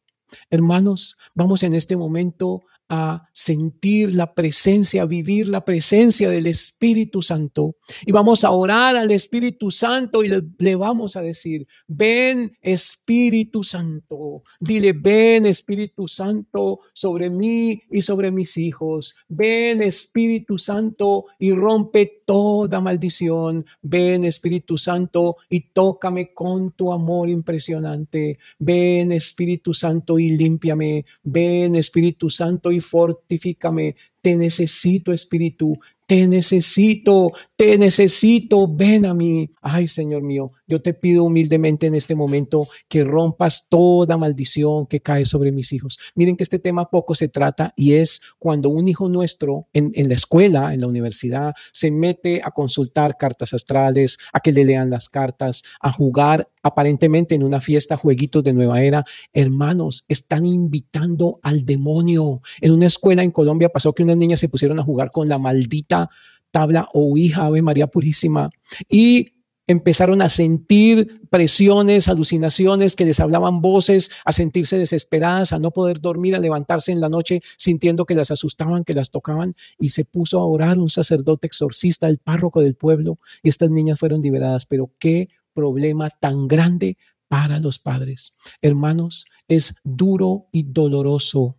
Hermanos, 0.51 1.17
vamos 1.33 1.63
en 1.63 1.73
este 1.73 1.97
momento 1.97 2.61
a 2.87 3.27
sentir 3.33 4.13
la 4.13 4.33
presencia, 4.33 5.05
vivir 5.05 5.47
la 5.47 5.65
presencia 5.65 6.29
del 6.29 6.47
Espíritu 6.47 7.21
Santo. 7.21 7.77
Y 8.05 8.11
vamos 8.11 8.43
a 8.43 8.51
orar 8.51 8.95
al 8.95 9.11
Espíritu 9.11 9.71
Santo 9.71 10.23
y 10.23 10.29
le, 10.29 10.75
vamos 10.75 11.15
a 11.15 11.21
decir, 11.21 11.67
ven 11.87 12.55
Espíritu 12.61 13.63
Santo. 13.63 14.43
Dile, 14.59 14.93
ven 14.93 15.45
Espíritu 15.47 16.07
Santo 16.07 16.81
sobre 16.93 17.29
mí 17.29 17.81
y 17.89 18.01
sobre 18.01 18.31
mis 18.31 18.57
hijos. 18.57 19.15
Ven 19.27 19.81
Espíritu 19.81 20.59
Santo 20.59 21.25
y 21.39 21.51
rompe 21.53 22.21
toda 22.25 22.81
maldición. 22.81 23.65
Ven 23.81 24.25
Espíritu 24.25 24.77
Santo 24.77 25.37
y 25.49 25.71
tócame 25.71 26.33
con 26.33 26.71
tu 26.71 26.93
amor 26.93 27.29
impresionante. 27.29 28.37
Ven 28.59 29.11
Espíritu 29.11 29.73
Santo 29.73 30.19
y 30.19 30.29
límpiame. 30.31 31.05
Ven 31.23 31.75
Espíritu 31.75 32.29
Santo 32.29 32.71
y 32.71 32.74
fortifícame. 32.79 33.95
Te 34.21 34.35
necesito, 34.35 35.11
Espíritu. 35.11 35.77
te 36.07 36.27
necesito, 36.27 37.31
te 37.55 37.77
necesito, 37.77 38.67
ven 38.67 39.05
a 39.05 39.13
mí. 39.13 39.49
Ay, 39.61 39.87
Señor 39.87 40.21
mío, 40.21 40.51
yo 40.67 40.81
te 40.81 40.93
pido 40.93 41.23
humildemente 41.23 41.87
en 41.87 41.95
este 41.95 42.15
momento 42.15 42.67
que 42.87 43.03
rompas 43.03 43.67
toda 43.69 44.17
maldición 44.17 44.87
que 44.87 45.01
cae 45.01 45.25
sobre 45.25 45.51
mis 45.51 45.73
hijos. 45.73 45.99
Miren 46.15 46.35
que 46.37 46.43
este 46.43 46.59
tema 46.59 46.89
poco 46.89 47.15
se 47.15 47.27
trata 47.27 47.73
y 47.75 47.93
es 47.93 48.21
cuando 48.39 48.69
un 48.69 48.87
hijo 48.87 49.09
nuestro 49.09 49.67
en, 49.73 49.91
la 50.07 50.15
escuela, 50.15 50.73
en 50.73 50.81
la 50.81 50.87
universidad, 50.87 51.53
se 51.71 51.91
mete 51.91 52.41
a 52.43 52.51
consultar 52.51 53.17
cartas 53.17 53.53
astrales, 53.53 54.17
a 54.33 54.39
que 54.39 54.51
le 54.51 54.65
lean 54.65 54.89
las 54.89 55.09
cartas, 55.09 55.63
a 55.79 55.91
jugar 55.91 56.49
aparentemente 56.63 57.35
en 57.35 57.43
una 57.43 57.61
fiesta 57.61 57.97
jueguitos 57.97 58.43
de 58.43 58.53
nueva 58.53 58.81
era. 58.81 59.05
Hermanos, 59.33 60.05
están 60.07 60.45
invitando 60.45 61.39
al 61.43 61.65
demonio. 61.65 62.41
En 62.61 62.71
una 62.71 62.87
escuela 62.87 63.23
en 63.23 63.31
Colombia 63.31 63.69
pasó 63.69 63.93
que 63.93 64.03
unas 64.03 64.17
niñas 64.17 64.39
se 64.39 64.49
pusieron 64.49 64.79
a 64.79 64.83
jugar 64.83 65.11
con 65.11 65.29
la 65.29 65.37
maldita 65.37 66.09
tabla 66.51 66.87
o 66.93 67.17
hija 67.17 67.45
Ave 67.45 67.61
María 67.61 67.87
Purísima 67.87 68.49
y 68.89 69.34
empezaron 69.67 70.21
a 70.21 70.29
sentir 70.29 71.21
presiones, 71.29 72.07
alucinaciones 72.07 72.95
que 72.95 73.05
les 73.05 73.19
hablaban 73.19 73.61
voces, 73.61 74.11
a 74.23 74.31
sentirse 74.31 74.77
desesperadas, 74.77 75.53
a 75.53 75.59
no 75.59 75.71
poder 75.71 75.99
dormir, 75.99 76.35
a 76.35 76.39
levantarse 76.39 76.91
en 76.91 77.01
la 77.01 77.09
noche 77.09 77.41
sintiendo 77.57 78.05
que 78.05 78.15
las 78.15 78.31
asustaban, 78.31 78.83
que 78.83 78.93
las 78.93 79.11
tocaban 79.11 79.55
y 79.79 79.89
se 79.89 80.05
puso 80.05 80.39
a 80.39 80.45
orar 80.45 80.77
un 80.77 80.89
sacerdote 80.89 81.47
exorcista, 81.47 82.07
el 82.07 82.19
párroco 82.19 82.61
del 82.61 82.75
pueblo 82.75 83.19
y 83.41 83.49
estas 83.49 83.69
niñas 83.69 83.99
fueron 83.99 84.21
liberadas. 84.21 84.65
Pero 84.65 84.91
qué 84.99 85.29
problema 85.53 86.09
tan 86.09 86.47
grande 86.47 86.97
para 87.27 87.59
los 87.59 87.79
padres. 87.79 88.33
Hermanos, 88.61 89.25
es 89.47 89.75
duro 89.83 90.47
y 90.51 90.63
doloroso 90.63 91.57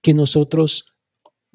que 0.00 0.14
nosotros 0.14 0.94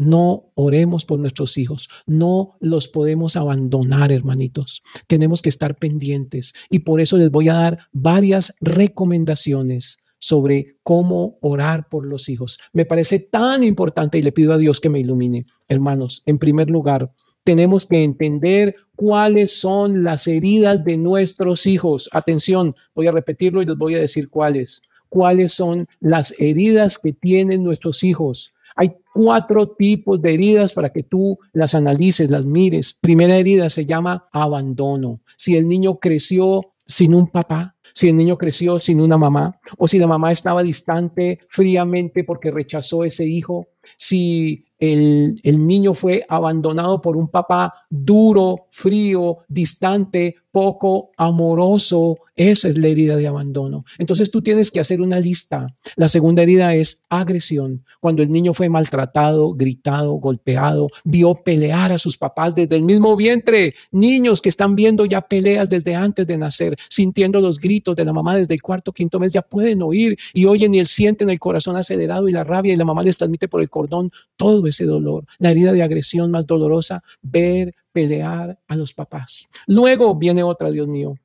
no 0.06 0.52
oremos 0.56 1.06
por 1.06 1.20
nuestros 1.20 1.58
hijos, 1.58 1.89
no 2.06 2.56
los 2.60 2.88
podemos 2.88 3.36
abandonar, 3.36 4.12
hermanitos. 4.12 4.84
Tenemos 5.08 5.42
que 5.42 5.50
estar 5.50 5.78
pendientes 5.78 6.54
y 6.70 6.80
por 6.80 7.02
eso 7.02 7.18
les 7.18 7.32
voy 7.32 7.50
a 7.50 7.54
dar 7.54 7.80
varias 7.92 8.54
recomendaciones 8.62 9.98
sobre 10.20 10.78
cómo 10.84 11.38
orar 11.42 11.89
por 11.89 12.06
los 12.06 12.30
hijos. 12.30 12.58
Me 12.72 12.86
parece 12.86 13.20
tan 13.20 13.62
importante 13.62 14.18
y 14.18 14.22
le 14.22 14.32
pido 14.32 14.54
a 14.54 14.58
Dios 14.58 14.80
que 14.80 14.88
me 14.88 15.00
ilumine. 15.00 15.46
Hermanos, 15.68 16.24
en 16.26 16.39
primer 16.39 16.70
lugar, 16.70 17.12
tenemos 17.44 17.86
que 17.86 18.04
entender 18.04 18.76
cuáles 18.96 19.60
son 19.60 20.04
las 20.04 20.28
heridas 20.28 20.86
de 20.86 20.96
nuestros 20.96 21.66
hijos. 21.66 22.10
Atención, 22.13 22.74
voy 22.96 23.08
a 23.08 23.12
repetirlo 23.12 23.62
y 23.62 23.66
les 23.66 23.78
voy 23.78 23.96
a 23.96 24.00
decir 24.00 24.30
cuáles. 24.30 24.82
Cuáles 25.10 25.52
son 25.52 25.88
las 26.00 26.34
heridas 26.39 26.98
que 26.98 27.12
tienen 27.12 27.63
nuestros 27.63 28.04
hijos. 28.06 28.54
Hay 28.76 28.96
cuatro 29.14 29.70
tipos 29.70 30.22
de 30.22 30.34
heridas 30.34 30.74
para 30.74 30.90
que 30.90 31.04
tú 31.04 31.38
las 31.52 31.76
analices, 31.76 32.30
las 32.30 32.46
mires. 32.46 32.98
Primera 33.00 33.38
herida 33.38 33.70
se 33.70 33.86
llama 33.86 34.28
abandono. 34.32 35.22
Si 35.38 35.56
el 35.56 35.68
niño 35.68 36.00
creció 36.00 36.74
sin 36.86 37.14
un 37.14 37.28
papá, 37.28 37.76
si 37.94 38.10
el 38.10 38.18
niño 38.18 38.38
creció 38.38 38.80
sin 38.80 39.00
una 39.00 39.18
mamá, 39.18 39.60
o 39.78 39.88
si 39.88 40.00
la 40.00 40.08
mamá 40.08 40.32
estaba 40.32 40.64
distante 40.64 41.40
fríamente 41.48 42.24
porque 42.24 42.52
rechazó 42.52 43.04
ese 43.04 43.26
hijo, 43.26 43.68
si 43.98 44.66
el, 44.80 45.66
niño 45.66 45.94
fue 45.94 46.26
abandonado 46.28 47.02
por 47.02 47.16
un 47.16 47.30
papá 47.30 47.74
duro, 47.90 48.68
frío, 48.72 49.38
distante, 49.48 50.36
poco 50.52 51.12
amoroso. 51.18 52.18
Esa 52.36 52.68
es 52.68 52.78
la 52.78 52.88
herida 52.88 53.16
de 53.16 53.28
abandono. 53.28 53.86
Entonces 53.98 54.32
tú 54.32 54.42
tienes 54.42 54.72
que 54.72 54.80
hacer 54.80 55.02
una 55.02 55.20
lista. 55.20 55.68
La 55.96 56.10
segunda 56.10 56.42
herida 56.42 56.74
es 56.74 57.04
agresión. 57.10 57.86
Cuando 58.00 58.24
el 58.24 58.32
niño 58.32 58.54
fue 58.54 58.70
maltratado, 58.70 59.54
gritado, 59.54 60.14
golpeado, 60.14 60.90
vio 61.04 61.36
pelear 61.36 61.92
a 61.92 62.00
sus 62.00 62.18
papás 62.18 62.56
desde 62.56 62.76
el 62.76 62.84
mismo 62.84 63.16
vientre. 63.16 63.76
Niños 63.92 64.42
que 64.42 64.50
están 64.50 64.76
viendo 64.76 65.06
ya 65.06 65.22
peleas 65.22 65.70
desde 65.70 65.96
antes 65.96 66.26
de 66.26 66.38
nacer, 66.38 66.76
sintiendo 66.90 67.40
los 67.40 67.60
gritos 67.60 67.96
de 67.96 68.06
la 68.06 68.14
mamá 68.14 68.36
desde 68.36 68.56
el 68.56 68.62
cuarto, 68.62 68.92
quinto 68.92 69.20
mes, 69.20 69.32
ya 69.32 69.44
pueden 69.44 69.82
oír 69.84 70.18
y 70.34 70.46
oyen 70.46 70.74
y 70.74 70.80
él 70.80 70.88
sienten 70.88 71.30
el 71.30 71.40
corazón 71.40 71.78
acelerado 71.78 72.28
y 72.28 72.32
la 72.32 72.44
rabia 72.44 72.74
y 72.74 72.78
la 72.78 72.86
mamá 72.86 73.04
les 73.04 73.18
transmite 73.18 73.48
por 73.48 73.62
el 73.62 73.70
cordón 73.70 74.12
todo 74.38 74.64
ese 74.74 74.86
dolor. 74.86 75.26
La 75.40 75.52
herida 75.52 75.72
de 75.72 75.84
agresión 75.84 76.32
más 76.32 76.46
dolorosa, 76.46 77.04
ver 77.22 77.74
pelear 77.92 78.60
a 78.68 78.76
los 78.76 78.94
papás. 78.94 79.48
Luego 79.68 80.16
viene 80.16 80.44
otra, 80.44 80.72
Dios 80.72 80.88
mío. 80.88 81.16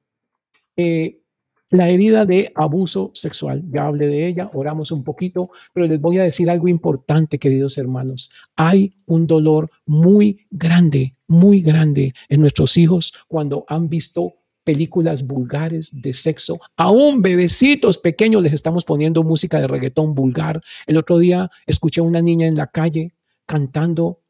Eh, 0.77 1.23
la 1.71 1.89
herida 1.89 2.25
de 2.25 2.53
abuso 2.55 3.11
sexual. 3.15 3.63
Ya 3.71 3.87
hablé 3.87 4.07
de 4.07 4.27
ella, 4.27 4.51
oramos 4.55 4.91
un 4.91 5.05
poquito, 5.05 5.51
pero 5.73 5.87
les 5.87 6.01
voy 6.01 6.19
a 6.19 6.23
decir 6.23 6.49
algo 6.49 6.69
importante, 6.69 7.39
queridos 7.39 7.77
hermanos. 7.77 8.31
Hay 8.57 8.95
un 9.07 9.27
dolor 9.27 9.71
muy 9.85 10.47
grande, 10.51 11.17
muy 11.27 11.61
grande 11.61 12.15
en 12.29 12.41
nuestros 12.41 12.77
hijos 12.77 13.13
cuando 13.27 13.65
han 13.69 13.89
visto 13.89 14.35
películas 14.65 15.27
vulgares 15.27 15.91
de 15.93 16.13
sexo. 16.13 16.61
Aún 16.77 17.23
bebecitos 17.23 17.99
pequeños 17.99 18.43
les 18.43 18.53
estamos 18.53 18.85
poniendo 18.85 19.23
música 19.23 19.61
de 19.61 19.67
reggaetón 19.67 20.15
vulgar. 20.15 20.63
El 20.87 20.99
otro 20.99 21.19
día 21.19 21.51
escuché 21.67 22.01
a 22.01 22.05
una 22.05 22.21
niña 22.21 22.47
en 22.47 22.55
la 22.55 22.67
calle 22.67 23.15
cantando, 23.49 24.21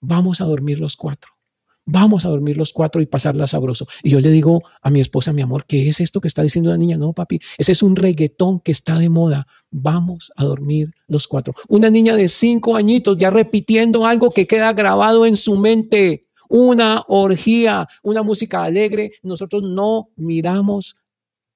vamos 0.00 0.42
a 0.42 0.44
dormir 0.44 0.78
los 0.78 0.96
cuatro 0.96 1.34
vamos 1.86 2.24
a 2.24 2.28
dormir 2.28 2.56
los 2.56 2.72
cuatro 2.72 3.02
y 3.02 3.06
pasarla 3.06 3.46
sabroso. 3.46 3.86
Y 4.02 4.10
yo 4.10 4.20
le 4.20 4.30
digo 4.30 4.62
a 4.82 4.90
mi 4.90 5.00
esposa, 5.00 5.32
mi 5.32 5.42
amor, 5.42 5.64
¿qué 5.66 5.88
es 5.88 6.00
esto 6.00 6.20
que 6.20 6.28
está 6.28 6.42
diciendo 6.42 6.70
la 6.70 6.76
niña? 6.76 6.96
No, 6.96 7.12
papi, 7.12 7.40
ese 7.58 7.72
es 7.72 7.82
un 7.82 7.96
reggaetón 7.96 8.60
que 8.60 8.72
está 8.72 8.98
de 8.98 9.08
moda. 9.08 9.46
Vamos 9.70 10.32
a 10.36 10.44
dormir 10.44 10.94
los 11.06 11.28
cuatro. 11.28 11.54
Una 11.68 11.90
niña 11.90 12.16
de 12.16 12.28
cinco 12.28 12.76
añitos 12.76 13.18
ya 13.18 13.30
repitiendo 13.30 14.06
algo 14.06 14.30
que 14.30 14.46
queda 14.46 14.72
grabado 14.72 15.26
en 15.26 15.36
su 15.36 15.56
mente. 15.56 16.26
Una 16.48 17.04
orgía, 17.08 17.88
una 18.02 18.22
música 18.22 18.62
alegre. 18.62 19.12
Nosotros 19.22 19.62
no 19.62 20.10
miramos 20.16 20.96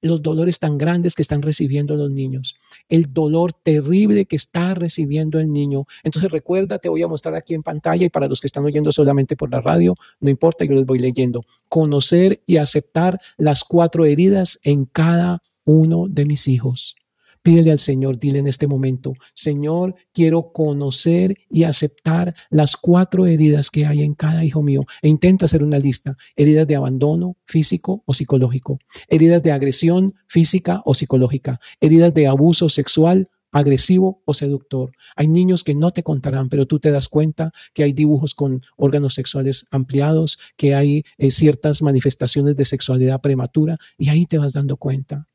los 0.01 0.21
dolores 0.21 0.59
tan 0.59 0.77
grandes 0.77 1.15
que 1.15 1.21
están 1.21 1.41
recibiendo 1.41 1.95
los 1.95 2.11
niños, 2.11 2.55
el 2.87 3.13
dolor 3.13 3.53
terrible 3.53 4.25
que 4.25 4.35
está 4.35 4.73
recibiendo 4.73 5.39
el 5.39 5.51
niño. 5.51 5.85
Entonces 6.03 6.31
recuerda, 6.31 6.77
te 6.77 6.89
voy 6.89 7.03
a 7.03 7.07
mostrar 7.07 7.35
aquí 7.35 7.53
en 7.53 7.63
pantalla 7.63 8.05
y 8.05 8.09
para 8.09 8.27
los 8.27 8.41
que 8.41 8.47
están 8.47 8.65
oyendo 8.65 8.91
solamente 8.91 9.35
por 9.35 9.51
la 9.51 9.61
radio, 9.61 9.95
no 10.19 10.29
importa, 10.29 10.65
yo 10.65 10.73
les 10.73 10.85
voy 10.85 10.99
leyendo. 10.99 11.45
Conocer 11.67 12.41
y 12.45 12.57
aceptar 12.57 13.19
las 13.37 13.63
cuatro 13.63 14.05
heridas 14.05 14.59
en 14.63 14.85
cada 14.85 15.41
uno 15.65 16.07
de 16.09 16.25
mis 16.25 16.47
hijos. 16.47 16.95
Pídele 17.41 17.71
al 17.71 17.79
Señor, 17.79 18.19
dile 18.19 18.39
en 18.39 18.47
este 18.47 18.67
momento, 18.67 19.13
Señor, 19.33 19.95
quiero 20.13 20.51
conocer 20.51 21.37
y 21.49 21.63
aceptar 21.63 22.35
las 22.49 22.75
cuatro 22.75 23.25
heridas 23.25 23.71
que 23.71 23.85
hay 23.85 24.03
en 24.03 24.13
cada 24.13 24.43
hijo 24.43 24.61
mío. 24.61 24.85
E 25.01 25.07
intenta 25.07 25.45
hacer 25.45 25.63
una 25.63 25.79
lista. 25.79 26.17
Heridas 26.35 26.67
de 26.67 26.75
abandono 26.75 27.37
físico 27.45 28.03
o 28.05 28.13
psicológico. 28.13 28.79
Heridas 29.07 29.41
de 29.41 29.51
agresión 29.51 30.13
física 30.27 30.81
o 30.85 30.93
psicológica. 30.93 31.59
Heridas 31.79 32.13
de 32.13 32.27
abuso 32.27 32.67
sexual 32.69 33.29
agresivo 33.51 34.21
o 34.25 34.33
seductor. 34.33 34.91
Hay 35.15 35.27
niños 35.27 35.63
que 35.63 35.75
no 35.75 35.91
te 35.91 36.03
contarán, 36.03 36.49
pero 36.49 36.65
tú 36.65 36.79
te 36.79 36.91
das 36.91 37.09
cuenta 37.09 37.51
que 37.73 37.83
hay 37.83 37.93
dibujos 37.93 38.35
con 38.35 38.61
órganos 38.77 39.15
sexuales 39.15 39.65
ampliados, 39.71 40.39
que 40.55 40.75
hay 40.75 41.03
eh, 41.17 41.31
ciertas 41.31 41.81
manifestaciones 41.81 42.55
de 42.55 42.65
sexualidad 42.65 43.21
prematura 43.21 43.77
y 43.97 44.09
ahí 44.09 44.25
te 44.25 44.37
vas 44.37 44.53
dando 44.53 44.77
cuenta. 44.77 45.27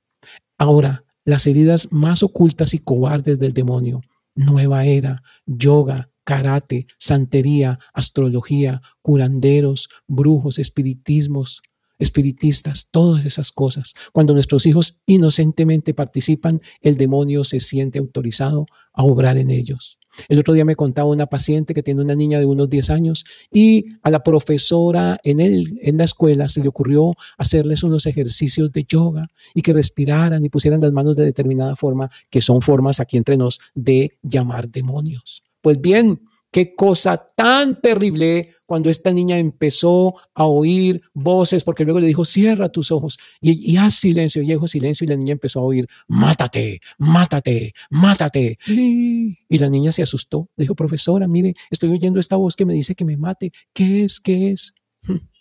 Ahora, 0.58 1.04
las 1.24 1.46
heridas 1.46 1.88
más 1.90 2.22
ocultas 2.22 2.74
y 2.74 2.78
cobardes 2.78 3.38
del 3.38 3.52
demonio. 3.52 4.02
Nueva 4.34 4.84
era, 4.84 5.22
yoga, 5.46 6.10
karate, 6.24 6.86
santería, 6.98 7.78
astrología, 7.92 8.82
curanderos, 9.02 9.88
brujos, 10.06 10.58
espiritismos, 10.58 11.62
espiritistas, 11.98 12.88
todas 12.90 13.24
esas 13.24 13.52
cosas. 13.52 13.94
Cuando 14.12 14.34
nuestros 14.34 14.66
hijos 14.66 15.00
inocentemente 15.06 15.94
participan, 15.94 16.60
el 16.80 16.96
demonio 16.96 17.44
se 17.44 17.60
siente 17.60 17.98
autorizado 17.98 18.66
a 18.92 19.04
obrar 19.04 19.36
en 19.38 19.50
ellos. 19.50 19.98
El 20.28 20.38
otro 20.38 20.54
día 20.54 20.64
me 20.64 20.76
contaba 20.76 21.08
una 21.10 21.26
paciente 21.26 21.74
que 21.74 21.82
tiene 21.82 22.00
una 22.00 22.14
niña 22.14 22.38
de 22.38 22.46
unos 22.46 22.68
10 22.68 22.90
años 22.90 23.24
y 23.52 23.86
a 24.02 24.10
la 24.10 24.22
profesora 24.22 25.18
en, 25.24 25.40
el, 25.40 25.78
en 25.82 25.96
la 25.96 26.04
escuela 26.04 26.48
se 26.48 26.60
le 26.60 26.68
ocurrió 26.68 27.14
hacerles 27.36 27.82
unos 27.82 28.06
ejercicios 28.06 28.72
de 28.72 28.84
yoga 28.84 29.28
y 29.54 29.62
que 29.62 29.72
respiraran 29.72 30.44
y 30.44 30.48
pusieran 30.48 30.80
las 30.80 30.92
manos 30.92 31.16
de 31.16 31.24
determinada 31.24 31.76
forma, 31.76 32.10
que 32.30 32.40
son 32.40 32.62
formas 32.62 33.00
aquí 33.00 33.16
entre 33.16 33.36
nos 33.36 33.60
de 33.74 34.16
llamar 34.22 34.68
demonios. 34.68 35.42
Pues 35.60 35.80
bien, 35.80 36.20
qué 36.54 36.76
cosa 36.76 37.32
tan 37.34 37.80
terrible 37.80 38.54
cuando 38.64 38.88
esta 38.88 39.10
niña 39.10 39.38
empezó 39.38 40.14
a 40.34 40.44
oír 40.44 41.02
voces, 41.12 41.64
porque 41.64 41.82
luego 41.82 41.98
le 41.98 42.06
dijo, 42.06 42.24
cierra 42.24 42.68
tus 42.68 42.92
ojos 42.92 43.18
y, 43.40 43.76
haz 43.76 43.94
silencio, 43.94 44.40
y 44.40 44.46
dijo 44.46 44.68
silencio 44.68 45.04
y 45.04 45.08
la 45.08 45.16
niña 45.16 45.32
empezó 45.32 45.58
a 45.58 45.64
oír, 45.64 45.88
mátate, 46.06 46.80
mátate, 46.96 47.74
mátate. 47.90 48.56
Y 48.68 49.58
la 49.58 49.68
niña 49.68 49.90
se 49.90 50.04
asustó, 50.04 50.48
dijo, 50.56 50.76
profesora, 50.76 51.26
mire, 51.26 51.56
estoy 51.72 51.90
oyendo 51.90 52.20
esta 52.20 52.36
voz 52.36 52.54
que 52.54 52.64
me 52.64 52.74
dice 52.74 52.94
que 52.94 53.04
me 53.04 53.16
mate, 53.16 53.50
¿qué 53.72 54.04
es? 54.04 54.20
¿Qué 54.20 54.52
es? 54.52 54.74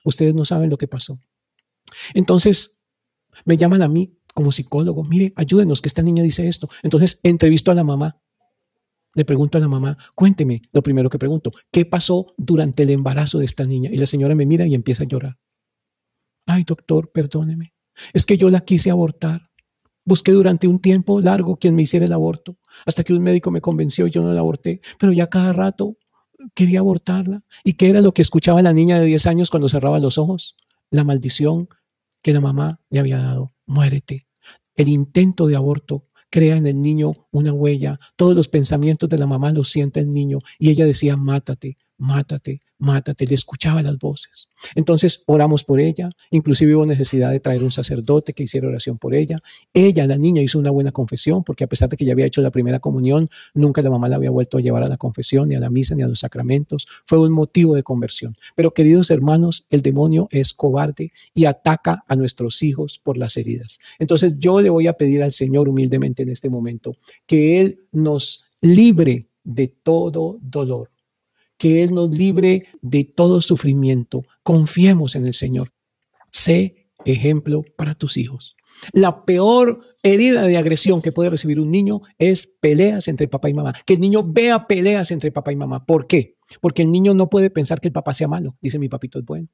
Ustedes 0.04 0.34
no 0.34 0.46
saben 0.46 0.72
lo 0.72 0.80
que 0.80 0.88
pasó. 0.88 1.22
Entonces, 2.16 2.76
me 3.46 3.56
llaman 3.56 3.84
a 3.84 3.88
mí 3.88 4.18
como 4.34 4.52
psicólogo, 4.52 5.04
mire, 5.04 5.32
ayúdenos 5.36 5.80
que 5.80 5.90
esta 5.90 6.02
niña 6.02 6.24
dice 6.24 6.48
esto. 6.48 6.70
Entonces, 6.82 7.20
entrevisto 7.22 7.70
a 7.70 7.76
la 7.76 7.84
mamá 7.84 8.23
Le 9.16 9.26
pregunto 9.26 9.58
a 9.58 9.62
la 9.62 9.68
mamá, 9.68 9.98
cuénteme, 10.16 10.62
lo 10.72 10.82
primero 10.82 11.10
que 11.10 11.20
pregunto, 11.20 11.52
¿qué 11.72 11.86
pasó 11.86 12.34
durante 12.38 12.84
el 12.84 12.90
embarazo 12.90 13.40
de 13.40 13.46
esta 13.46 13.64
niña? 13.64 13.90
Y 13.94 13.98
la 13.98 14.08
señora 14.08 14.34
me 14.34 14.46
mira 14.46 14.66
y 14.66 14.74
empieza 14.74 15.04
a 15.04 15.08
llorar. 15.08 15.38
Ay, 16.46 16.64
doctor, 16.64 17.12
perdóneme. 17.12 17.74
Es 18.14 18.26
que 18.26 18.38
yo 18.38 18.50
la 18.50 18.62
quise 18.62 18.90
abortar. 18.90 19.50
Busqué 20.06 20.32
durante 20.32 20.68
un 20.68 20.80
tiempo 20.80 21.22
largo 21.22 21.56
quien 21.58 21.76
me 21.76 21.84
hiciera 21.84 22.06
el 22.06 22.12
aborto, 22.12 22.58
hasta 22.86 23.04
que 23.04 23.14
un 23.14 23.24
médico 23.24 23.52
me 23.52 23.62
convenció 23.62 24.08
y 24.08 24.10
yo 24.12 24.22
no 24.22 24.34
la 24.34 24.40
aborté, 24.40 24.82
pero 25.00 25.14
ya 25.14 25.28
cada 25.28 25.54
rato 25.54 25.98
quería 26.54 26.80
abortarla. 26.80 27.44
¿Y 27.64 27.74
qué 27.74 27.90
era 27.90 28.02
lo 28.02 28.14
que 28.14 28.22
escuchaba 28.22 28.62
la 28.62 28.74
niña 28.74 29.00
de 29.00 29.06
10 29.06 29.28
años 29.28 29.50
cuando 29.50 29.70
cerraba 29.70 30.00
los 30.00 30.18
ojos? 30.18 30.58
La 30.90 31.04
maldición 31.04 31.70
que 32.22 32.34
la 32.34 32.42
mamá 32.42 32.82
le 32.90 33.00
había 33.00 33.20
dado. 33.20 33.54
Muérete. 33.66 34.28
El 34.76 34.90
intento 34.90 35.48
de 35.48 35.56
aborto 35.56 36.08
crea 36.34 36.58
en 36.58 36.66
el 36.66 36.82
niño 36.82 37.28
una 37.30 37.54
huella. 37.54 38.00
Todos 38.16 38.36
los 38.36 38.48
pensamientos 38.48 39.08
de 39.08 39.20
la 39.20 39.28
mamá 39.28 39.52
los 39.52 39.70
siente 39.70 40.00
el 40.00 40.12
niño 40.12 40.40
y 40.58 40.72
ella 40.72 40.84
decía, 40.84 41.16
mátate, 41.16 41.78
mátate, 41.96 42.62
mátate, 42.84 43.26
le 43.26 43.36
escuchaba 43.36 43.82
las 43.82 43.98
voces. 43.98 44.50
Entonces 44.76 45.24
oramos 45.26 45.64
por 45.64 45.80
ella, 45.80 46.10
inclusive 46.30 46.76
hubo 46.76 46.86
necesidad 46.86 47.32
de 47.32 47.40
traer 47.40 47.64
un 47.64 47.72
sacerdote 47.72 48.34
que 48.34 48.44
hiciera 48.44 48.68
oración 48.68 48.98
por 48.98 49.16
ella. 49.16 49.40
Ella, 49.74 50.06
la 50.06 50.18
niña, 50.18 50.42
hizo 50.42 50.60
una 50.60 50.70
buena 50.70 50.92
confesión 50.92 51.44
porque 51.44 51.64
a 51.64 51.68
pesar 51.68 51.90
de 51.90 51.98
que 51.98 52.06
ya 52.06 52.14
había 52.14 52.26
hecho 52.26 52.42
la 52.42 52.52
primera 52.52 52.80
comunión, 52.80 53.30
nunca 53.54 53.82
la 53.82 53.90
mamá 53.90 54.10
la 54.10 54.18
había 54.18 54.30
vuelto 54.30 54.58
a 54.58 54.62
llevar 54.62 54.84
a 54.84 54.88
la 54.88 54.98
confesión, 54.98 55.50
ni 55.50 55.56
a 55.56 55.60
la 55.60 55.70
misa, 55.70 55.96
ni 55.96 56.04
a 56.04 56.08
los 56.08 56.20
sacramentos. 56.20 56.88
Fue 57.06 57.20
un 57.20 57.32
motivo 57.32 57.76
de 57.76 57.84
conversión. 57.84 58.38
Pero 58.56 58.74
queridos 58.74 59.10
hermanos, 59.10 59.66
el 59.70 59.82
demonio 59.82 60.28
es 60.32 60.54
cobarde 60.54 61.12
y 61.34 61.46
ataca 61.46 62.04
a 62.08 62.16
nuestros 62.16 62.62
hijos 62.64 63.00
por 63.02 63.18
las 63.18 63.38
heridas. 63.38 63.80
Entonces 63.98 64.36
yo 64.38 64.62
le 64.62 64.70
voy 64.70 64.88
a 64.88 64.94
pedir 64.94 65.24
al 65.24 65.32
Señor 65.32 65.70
humildemente 65.70 66.24
en 66.24 66.30
este 66.30 66.50
momento 66.50 66.96
que 67.26 67.62
Él 67.62 67.80
nos 67.92 68.46
libre 68.62 69.28
de 69.44 69.68
todo 69.68 70.38
dolor 70.42 70.93
que 71.64 71.82
Él 71.82 71.94
nos 71.94 72.10
libre 72.10 72.66
de 72.82 73.06
todo 73.06 73.40
sufrimiento. 73.40 74.26
Confiemos 74.44 75.16
en 75.16 75.26
el 75.26 75.32
Señor. 75.32 75.72
Sé 76.30 76.90
ejemplo 77.06 77.64
para 77.78 77.96
tus 77.96 78.18
hijos. 78.18 78.58
La 78.92 79.24
peor 79.24 79.80
herida 80.04 80.42
de 80.42 80.58
agresión 80.58 81.02
que 81.02 81.14
puede 81.14 81.30
recibir 81.30 81.62
un 81.62 81.72
niño 81.72 82.02
es 82.18 82.48
peleas 82.60 83.08
entre 83.08 83.30
papá 83.30 83.50
y 83.50 83.54
mamá. 83.54 83.74
Que 83.86 83.94
el 83.94 84.02
niño 84.02 84.26
vea 84.26 84.68
peleas 84.68 85.10
entre 85.12 85.32
papá 85.32 85.54
y 85.54 85.56
mamá. 85.56 85.86
¿Por 85.86 86.06
qué? 86.06 86.36
Porque 86.60 86.82
el 86.82 86.92
niño 86.92 87.14
no 87.14 87.30
puede 87.30 87.50
pensar 87.50 87.80
que 87.80 87.88
el 87.88 87.94
papá 87.94 88.14
sea 88.14 88.28
malo. 88.28 88.58
Dice 88.60 88.78
mi 88.78 88.90
papito 88.90 89.20
es 89.20 89.24
bueno. 89.24 89.48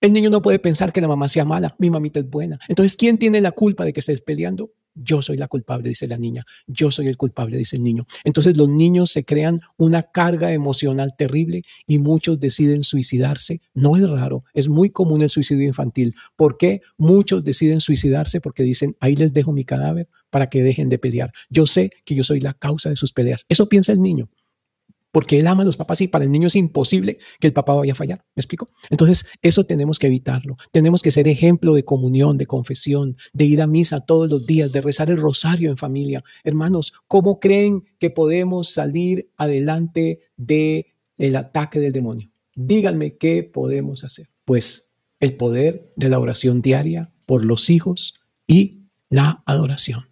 El 0.00 0.12
niño 0.12 0.30
no 0.30 0.42
puede 0.42 0.58
pensar 0.58 0.92
que 0.92 1.00
la 1.00 1.06
mamá 1.06 1.28
sea 1.28 1.44
mala. 1.44 1.76
Mi 1.78 1.88
mamita 1.88 2.18
es 2.18 2.28
buena. 2.28 2.58
Entonces, 2.66 2.96
¿quién 2.96 3.16
tiene 3.16 3.40
la 3.40 3.52
culpa 3.52 3.84
de 3.84 3.92
que 3.92 4.00
estés 4.00 4.22
peleando? 4.22 4.72
Yo 4.94 5.22
soy 5.22 5.36
la 5.36 5.48
culpable, 5.48 5.88
dice 5.88 6.06
la 6.06 6.18
niña. 6.18 6.44
Yo 6.66 6.90
soy 6.90 7.08
el 7.08 7.16
culpable, 7.16 7.56
dice 7.56 7.76
el 7.76 7.82
niño. 7.82 8.06
Entonces 8.24 8.56
los 8.56 8.68
niños 8.68 9.10
se 9.10 9.24
crean 9.24 9.60
una 9.76 10.02
carga 10.02 10.52
emocional 10.52 11.14
terrible 11.16 11.62
y 11.86 11.98
muchos 11.98 12.38
deciden 12.40 12.84
suicidarse. 12.84 13.60
No 13.74 13.96
es 13.96 14.08
raro, 14.08 14.44
es 14.52 14.68
muy 14.68 14.90
común 14.90 15.22
el 15.22 15.30
suicidio 15.30 15.66
infantil. 15.66 16.14
¿Por 16.36 16.56
qué? 16.56 16.80
Muchos 16.96 17.44
deciden 17.44 17.80
suicidarse 17.80 18.40
porque 18.40 18.62
dicen, 18.62 18.96
ahí 19.00 19.16
les 19.16 19.32
dejo 19.32 19.52
mi 19.52 19.64
cadáver 19.64 20.08
para 20.30 20.48
que 20.48 20.62
dejen 20.62 20.88
de 20.88 20.98
pelear. 20.98 21.32
Yo 21.50 21.66
sé 21.66 21.90
que 22.04 22.14
yo 22.14 22.24
soy 22.24 22.40
la 22.40 22.54
causa 22.54 22.90
de 22.90 22.96
sus 22.96 23.12
peleas. 23.12 23.44
Eso 23.48 23.68
piensa 23.68 23.92
el 23.92 24.00
niño 24.00 24.28
porque 25.14 25.38
él 25.38 25.46
ama 25.46 25.62
a 25.62 25.64
los 25.64 25.76
papás 25.76 26.00
y 26.00 26.08
para 26.08 26.24
el 26.24 26.32
niño 26.32 26.48
es 26.48 26.56
imposible 26.56 27.18
que 27.38 27.46
el 27.46 27.52
papá 27.52 27.72
vaya 27.72 27.92
a 27.92 27.94
fallar. 27.94 28.24
¿Me 28.34 28.40
explico? 28.40 28.66
Entonces, 28.90 29.24
eso 29.42 29.62
tenemos 29.62 30.00
que 30.00 30.08
evitarlo. 30.08 30.56
Tenemos 30.72 31.02
que 31.02 31.12
ser 31.12 31.28
ejemplo 31.28 31.72
de 31.74 31.84
comunión, 31.84 32.36
de 32.36 32.46
confesión, 32.46 33.16
de 33.32 33.44
ir 33.44 33.62
a 33.62 33.68
misa 33.68 34.00
todos 34.00 34.28
los 34.28 34.44
días, 34.44 34.72
de 34.72 34.80
rezar 34.80 35.10
el 35.10 35.16
rosario 35.16 35.70
en 35.70 35.76
familia. 35.76 36.24
Hermanos, 36.42 36.94
¿cómo 37.06 37.38
creen 37.38 37.84
que 38.00 38.10
podemos 38.10 38.70
salir 38.70 39.30
adelante 39.36 40.18
del 40.36 40.86
el 41.16 41.36
ataque 41.36 41.78
del 41.78 41.92
demonio? 41.92 42.32
Díganme 42.56 43.16
qué 43.16 43.44
podemos 43.44 44.02
hacer. 44.02 44.28
Pues 44.44 44.90
el 45.20 45.36
poder 45.36 45.92
de 45.94 46.08
la 46.08 46.18
oración 46.18 46.60
diaria 46.60 47.12
por 47.24 47.44
los 47.44 47.70
hijos 47.70 48.14
y 48.48 48.88
la 49.08 49.44
adoración. 49.46 50.08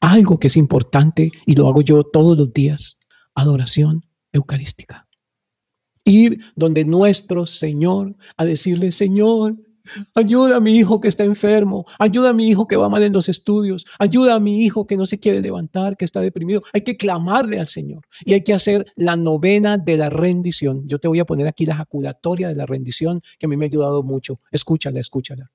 Algo 0.00 0.38
que 0.38 0.46
es 0.46 0.56
importante 0.56 1.30
y 1.44 1.56
lo 1.56 1.68
hago 1.68 1.82
yo 1.82 2.04
todos 2.04 2.38
los 2.38 2.54
días. 2.54 2.96
Adoración 3.34 4.05
eucarística. 4.36 5.06
Ir 6.04 6.40
donde 6.54 6.84
nuestro 6.84 7.46
Señor 7.46 8.16
a 8.36 8.44
decirle, 8.44 8.92
Señor, 8.92 9.56
ayuda 10.14 10.56
a 10.56 10.60
mi 10.60 10.72
hijo 10.76 11.00
que 11.00 11.08
está 11.08 11.24
enfermo, 11.24 11.84
ayuda 11.98 12.30
a 12.30 12.32
mi 12.32 12.48
hijo 12.48 12.66
que 12.66 12.76
va 12.76 12.88
mal 12.88 13.02
en 13.02 13.12
los 13.12 13.28
estudios, 13.28 13.84
ayuda 13.98 14.34
a 14.36 14.40
mi 14.40 14.64
hijo 14.64 14.86
que 14.86 14.96
no 14.96 15.06
se 15.06 15.18
quiere 15.18 15.40
levantar, 15.40 15.96
que 15.96 16.04
está 16.04 16.20
deprimido. 16.20 16.62
Hay 16.72 16.82
que 16.82 16.96
clamarle 16.96 17.60
al 17.60 17.66
Señor 17.66 18.02
y 18.24 18.34
hay 18.34 18.42
que 18.42 18.54
hacer 18.54 18.86
la 18.96 19.16
novena 19.16 19.78
de 19.78 19.96
la 19.96 20.10
rendición. 20.10 20.86
Yo 20.86 20.98
te 20.98 21.08
voy 21.08 21.20
a 21.20 21.24
poner 21.24 21.46
aquí 21.46 21.66
la 21.66 21.76
jaculatoria 21.76 22.48
de 22.48 22.54
la 22.54 22.66
rendición 22.66 23.22
que 23.38 23.46
a 23.46 23.48
mí 23.48 23.56
me 23.56 23.66
ha 23.66 23.68
ayudado 23.68 24.02
mucho. 24.02 24.40
Escúchala, 24.50 25.00
escúchala. 25.00 25.50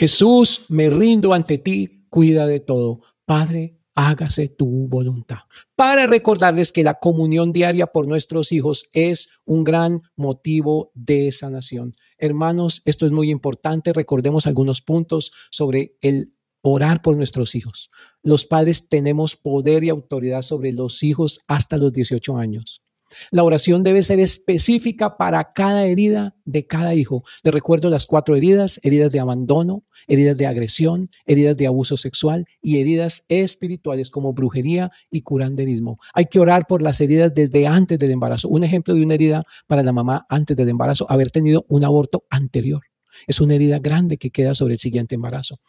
Jesús, 0.00 0.64
me 0.70 0.88
rindo 0.88 1.34
ante 1.34 1.58
ti, 1.58 2.06
cuida 2.08 2.46
de 2.46 2.60
todo. 2.60 3.02
Padre, 3.26 3.80
hágase 3.94 4.48
tu 4.48 4.88
voluntad. 4.88 5.40
Para 5.76 6.06
recordarles 6.06 6.72
que 6.72 6.82
la 6.82 6.94
comunión 6.94 7.52
diaria 7.52 7.86
por 7.86 8.08
nuestros 8.08 8.50
hijos 8.50 8.88
es 8.94 9.28
un 9.44 9.62
gran 9.62 10.00
motivo 10.16 10.90
de 10.94 11.30
sanación. 11.32 11.96
Hermanos, 12.16 12.80
esto 12.86 13.04
es 13.04 13.12
muy 13.12 13.30
importante. 13.30 13.92
Recordemos 13.92 14.46
algunos 14.46 14.80
puntos 14.80 15.32
sobre 15.50 15.98
el 16.00 16.32
orar 16.62 17.02
por 17.02 17.14
nuestros 17.16 17.54
hijos. 17.54 17.90
Los 18.22 18.46
padres 18.46 18.88
tenemos 18.88 19.36
poder 19.36 19.84
y 19.84 19.90
autoridad 19.90 20.40
sobre 20.40 20.72
los 20.72 21.02
hijos 21.02 21.40
hasta 21.46 21.76
los 21.76 21.92
18 21.92 22.38
años. 22.38 22.82
La 23.30 23.44
oración 23.44 23.82
debe 23.82 24.02
ser 24.02 24.20
específica 24.20 25.16
para 25.16 25.52
cada 25.52 25.86
herida 25.86 26.34
de 26.44 26.66
cada 26.66 26.94
hijo. 26.94 27.22
Le 27.42 27.50
recuerdo 27.50 27.90
las 27.90 28.06
cuatro 28.06 28.36
heridas, 28.36 28.80
heridas 28.82 29.10
de 29.10 29.20
abandono, 29.20 29.84
heridas 30.06 30.36
de 30.36 30.46
agresión, 30.46 31.10
heridas 31.26 31.56
de 31.56 31.66
abuso 31.66 31.96
sexual 31.96 32.46
y 32.60 32.78
heridas 32.78 33.24
espirituales 33.28 34.10
como 34.10 34.32
brujería 34.32 34.90
y 35.10 35.22
curanderismo. 35.22 35.98
Hay 36.14 36.26
que 36.26 36.40
orar 36.40 36.66
por 36.66 36.82
las 36.82 37.00
heridas 37.00 37.32
desde 37.34 37.66
antes 37.66 37.98
del 37.98 38.10
embarazo. 38.10 38.48
Un 38.48 38.64
ejemplo 38.64 38.94
de 38.94 39.02
una 39.02 39.14
herida 39.14 39.44
para 39.66 39.82
la 39.82 39.92
mamá 39.92 40.26
antes 40.28 40.56
del 40.56 40.68
embarazo, 40.68 41.06
haber 41.10 41.30
tenido 41.30 41.64
un 41.68 41.84
aborto 41.84 42.24
anterior. 42.30 42.82
Es 43.26 43.40
una 43.40 43.54
herida 43.54 43.78
grande 43.78 44.16
que 44.18 44.30
queda 44.30 44.54
sobre 44.54 44.74
el 44.74 44.78
siguiente 44.78 45.14
embarazo. 45.14 45.60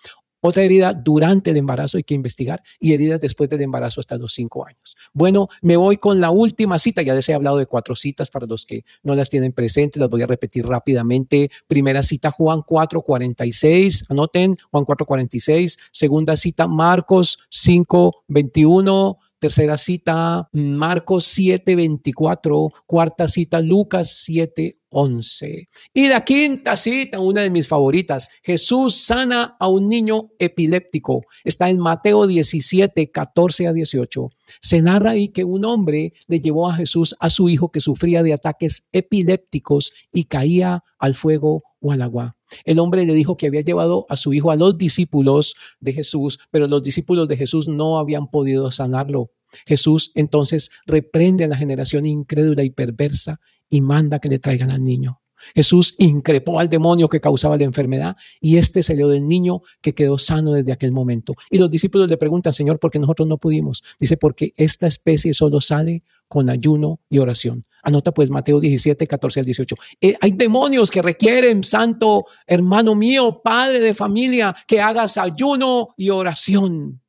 Otra 0.41 0.63
herida 0.63 0.93
durante 0.93 1.51
el 1.51 1.57
embarazo 1.57 1.97
hay 1.97 2.03
que 2.03 2.15
investigar 2.15 2.63
y 2.79 2.93
heridas 2.93 3.21
después 3.21 3.49
del 3.49 3.61
embarazo 3.61 3.99
hasta 3.99 4.17
los 4.17 4.33
cinco 4.33 4.65
años. 4.65 4.97
Bueno, 5.13 5.49
me 5.61 5.77
voy 5.77 5.97
con 5.97 6.19
la 6.19 6.31
última 6.31 6.79
cita. 6.79 7.01
Ya 7.03 7.13
les 7.13 7.29
he 7.29 7.33
hablado 7.33 7.57
de 7.57 7.67
cuatro 7.67 7.95
citas 7.95 8.31
para 8.31 8.47
los 8.47 8.65
que 8.65 8.83
no 9.03 9.15
las 9.15 9.29
tienen 9.29 9.53
presentes. 9.53 9.99
Las 9.99 10.09
voy 10.09 10.23
a 10.23 10.27
repetir 10.27 10.65
rápidamente. 10.65 11.51
Primera 11.67 12.01
cita, 12.03 12.31
Juan 12.31 12.63
4:46. 12.63 14.05
Anoten, 14.09 14.57
Juan 14.71 14.83
4:46. 14.83 15.77
Segunda 15.91 16.35
cita, 16.35 16.67
Marcos 16.67 17.39
5:21. 17.49 19.17
Tercera 19.41 19.75
cita, 19.75 20.47
Marcos 20.53 21.25
7:24. 21.25 22.69
Cuarta 22.85 23.27
cita, 23.27 23.59
Lucas 23.59 24.23
7:11. 24.23 25.67
Y 25.95 26.09
la 26.09 26.23
quinta 26.23 26.75
cita, 26.75 27.19
una 27.19 27.41
de 27.41 27.49
mis 27.49 27.67
favoritas, 27.67 28.29
Jesús 28.43 28.97
sana 28.97 29.57
a 29.59 29.67
un 29.67 29.87
niño 29.89 30.29
epiléptico. 30.37 31.23
Está 31.43 31.71
en 31.71 31.79
Mateo 31.79 32.27
17, 32.27 33.09
14 33.09 33.65
a 33.65 33.73
18. 33.73 34.29
Se 34.61 34.83
narra 34.83 35.09
ahí 35.11 35.29
que 35.29 35.43
un 35.43 35.65
hombre 35.65 36.13
le 36.27 36.39
llevó 36.39 36.69
a 36.69 36.75
Jesús 36.75 37.15
a 37.19 37.31
su 37.31 37.49
hijo 37.49 37.71
que 37.71 37.79
sufría 37.79 38.21
de 38.21 38.33
ataques 38.33 38.87
epilépticos 38.91 39.91
y 40.13 40.25
caía 40.25 40.83
al 40.99 41.15
fuego 41.15 41.63
o 41.79 41.91
al 41.91 42.03
agua. 42.03 42.37
El 42.65 42.79
hombre 42.79 43.05
le 43.05 43.13
dijo 43.13 43.37
que 43.37 43.47
había 43.47 43.61
llevado 43.61 44.05
a 44.09 44.17
su 44.17 44.33
hijo 44.33 44.51
a 44.51 44.55
los 44.55 44.77
discípulos 44.77 45.55
de 45.79 45.93
Jesús, 45.93 46.39
pero 46.51 46.67
los 46.67 46.83
discípulos 46.83 47.27
de 47.27 47.37
Jesús 47.37 47.67
no 47.67 47.97
habían 47.97 48.29
podido 48.29 48.71
sanarlo. 48.71 49.31
Jesús 49.65 50.11
entonces 50.15 50.71
reprende 50.85 51.43
a 51.43 51.47
la 51.47 51.57
generación 51.57 52.05
incrédula 52.05 52.63
y 52.63 52.69
perversa 52.69 53.39
y 53.69 53.81
manda 53.81 54.19
que 54.19 54.29
le 54.29 54.39
traigan 54.39 54.71
al 54.71 54.83
niño. 54.83 55.21
Jesús 55.55 55.95
increpó 55.97 56.59
al 56.59 56.69
demonio 56.69 57.09
que 57.09 57.21
causaba 57.21 57.57
la 57.57 57.63
enfermedad 57.63 58.15
y 58.39 58.57
este 58.57 58.83
salió 58.83 59.07
del 59.07 59.27
niño 59.27 59.61
que 59.81 59.93
quedó 59.93 60.17
sano 60.17 60.53
desde 60.53 60.71
aquel 60.71 60.91
momento. 60.91 61.33
Y 61.49 61.57
los 61.57 61.69
discípulos 61.69 62.09
le 62.09 62.17
preguntan, 62.17 62.53
Señor, 62.53 62.79
¿por 62.79 62.91
qué 62.91 62.99
nosotros 62.99 63.27
no 63.27 63.37
pudimos? 63.37 63.83
Dice, 63.99 64.17
porque 64.17 64.53
esta 64.57 64.87
especie 64.87 65.33
solo 65.33 65.61
sale 65.61 66.03
con 66.27 66.49
ayuno 66.49 67.01
y 67.09 67.19
oración. 67.19 67.65
Anota 67.83 68.13
pues 68.13 68.29
Mateo 68.29 68.59
17, 68.59 69.07
14 69.07 69.39
al 69.41 69.45
18. 69.45 69.75
Eh, 69.99 70.15
hay 70.21 70.31
demonios 70.31 70.89
que 70.91 71.01
requieren, 71.01 71.63
santo 71.63 72.25
hermano 72.45 72.95
mío, 72.95 73.41
padre 73.43 73.79
de 73.79 73.93
familia, 73.93 74.55
que 74.67 74.79
hagas 74.79 75.17
ayuno 75.17 75.89
y 75.97 76.09
oración. 76.09 77.00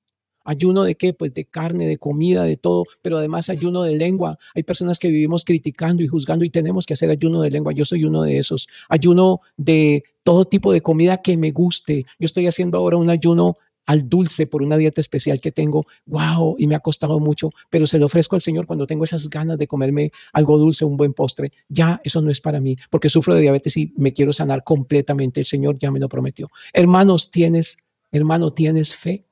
Ayuno 0.45 0.85
de 0.85 0.95
qué? 0.95 1.15
Pues 1.15 1.33
de 1.35 1.45
carne, 1.45 1.87
de 1.87 1.99
comida, 1.99 2.45
de 2.45 2.57
todo, 2.57 2.85
pero 3.03 3.19
además 3.19 3.51
ayuno 3.51 3.83
de 3.83 3.97
lengua. 3.97 4.39
Hay 4.55 4.63
personas 4.63 4.99
que 4.99 5.09
vivimos 5.09 5.45
criticando 5.45 6.03
y 6.03 6.09
juzgando 6.09 6.45
y 6.45 6.51
tenemos 6.51 6.87
que 6.87 6.95
hacer 6.95 7.11
ayuno 7.11 7.43
de 7.43 7.51
lengua. 7.51 7.73
Yo 7.73 7.85
soy 7.85 8.05
uno 8.05 8.23
de 8.23 8.39
esos. 8.39 8.69
Ayuno 8.89 9.41
de 9.57 10.05
todo 10.23 10.45
tipo 10.45 10.73
de 10.73 10.81
comida 10.81 11.19
que 11.19 11.37
me 11.37 11.51
guste. 11.51 12.05
Yo 12.19 12.25
estoy 12.25 12.47
haciendo 12.47 12.79
ahora 12.79 12.97
un 12.97 13.11
ayuno 13.11 13.57
al 13.87 14.09
dulce 14.09 14.47
por 14.47 14.63
una 14.63 14.77
dieta 14.77 15.01
especial 15.01 15.41
que 15.41 15.53
tengo, 15.53 15.87
wow, 16.07 16.57
y 16.59 16.67
me 16.67 16.75
ha 16.75 16.81
costado 16.81 17.19
mucho, 17.21 17.51
pero 17.71 17.87
se 17.87 17.99
lo 17.99 18.07
ofrezco 18.07 18.37
al 18.37 18.43
Señor 18.43 18.67
cuando 18.67 18.87
tengo 18.87 19.05
esas 19.05 19.29
ganas 19.29 19.59
de 19.59 19.67
comerme 19.67 20.11
algo 20.33 20.59
dulce, 20.59 20.85
un 20.85 20.97
buen 20.97 21.15
postre. 21.15 21.53
Ya 21.69 22.01
eso 22.05 22.21
no 22.21 22.31
es 22.31 22.41
para 22.41 22.61
mí, 22.61 22.77
porque 22.91 23.09
sufro 23.09 23.35
de 23.35 23.41
diabetes 23.41 23.77
y 23.77 23.93
me 23.97 24.13
quiero 24.13 24.33
sanar 24.33 24.63
completamente. 24.65 25.41
El 25.41 25.47
Señor 25.47 25.79
ya 25.79 25.91
me 25.91 25.99
lo 25.99 26.09
prometió. 26.09 26.49
Hermanos, 26.73 27.31
tienes, 27.31 27.79
hermano, 28.11 28.53
tienes 28.53 28.95
fe, 28.95 29.25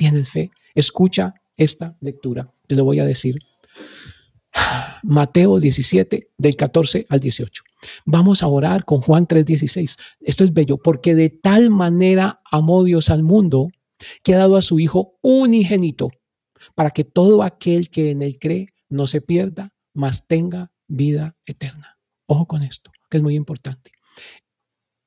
tienes 0.00 0.30
fe. 0.30 0.50
Escucha 0.74 1.34
esta 1.58 1.94
lectura, 2.00 2.50
te 2.66 2.74
lo 2.74 2.84
voy 2.84 3.00
a 3.00 3.04
decir. 3.04 3.38
Mateo 5.02 5.60
17, 5.60 6.30
del 6.38 6.56
14 6.56 7.04
al 7.10 7.20
18. 7.20 7.62
Vamos 8.06 8.42
a 8.42 8.46
orar 8.46 8.86
con 8.86 9.02
Juan 9.02 9.26
3:16. 9.26 9.98
Esto 10.20 10.44
es 10.44 10.54
bello, 10.54 10.78
porque 10.78 11.14
de 11.14 11.28
tal 11.28 11.68
manera 11.68 12.40
amó 12.50 12.82
Dios 12.82 13.10
al 13.10 13.22
mundo 13.22 13.68
que 14.22 14.34
ha 14.34 14.38
dado 14.38 14.56
a 14.56 14.62
su 14.62 14.80
Hijo 14.80 15.18
unigénito, 15.20 16.08
para 16.74 16.92
que 16.92 17.04
todo 17.04 17.42
aquel 17.42 17.90
que 17.90 18.10
en 18.10 18.22
él 18.22 18.38
cree 18.38 18.68
no 18.88 19.06
se 19.06 19.20
pierda, 19.20 19.74
mas 19.92 20.26
tenga 20.26 20.72
vida 20.88 21.36
eterna. 21.44 21.98
Ojo 22.24 22.46
con 22.46 22.62
esto, 22.62 22.90
que 23.10 23.18
es 23.18 23.22
muy 23.22 23.34
importante. 23.34 23.92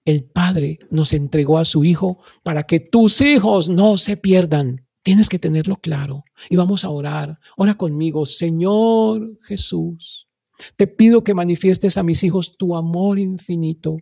El 0.06 0.26
Padre 0.26 0.80
nos 0.90 1.14
entregó 1.14 1.58
a 1.58 1.66
su 1.66 1.86
Hijo 1.86 2.20
para 2.44 2.64
que 2.64 2.80
tus 2.80 3.22
hijos 3.22 3.70
no 3.70 3.98
se 3.98 4.18
pierdan. 4.18 4.88
Tienes 5.02 5.30
que 5.30 5.40
tenerlo 5.40 5.78
claro. 5.78 6.24
Y 6.50 6.56
vamos 6.56 6.86
a 6.86 6.90
orar. 6.90 7.40
Ora 7.58 7.76
conmigo, 7.76 8.26
Señor 8.26 9.40
Jesús. 9.44 10.28
Te 10.76 10.88
pido 10.88 11.24
que 11.24 11.34
manifiestes 11.34 11.98
a 11.98 12.04
mis 12.04 12.24
hijos 12.24 12.58
tu 12.58 12.76
amor 12.76 13.20
infinito 13.20 13.98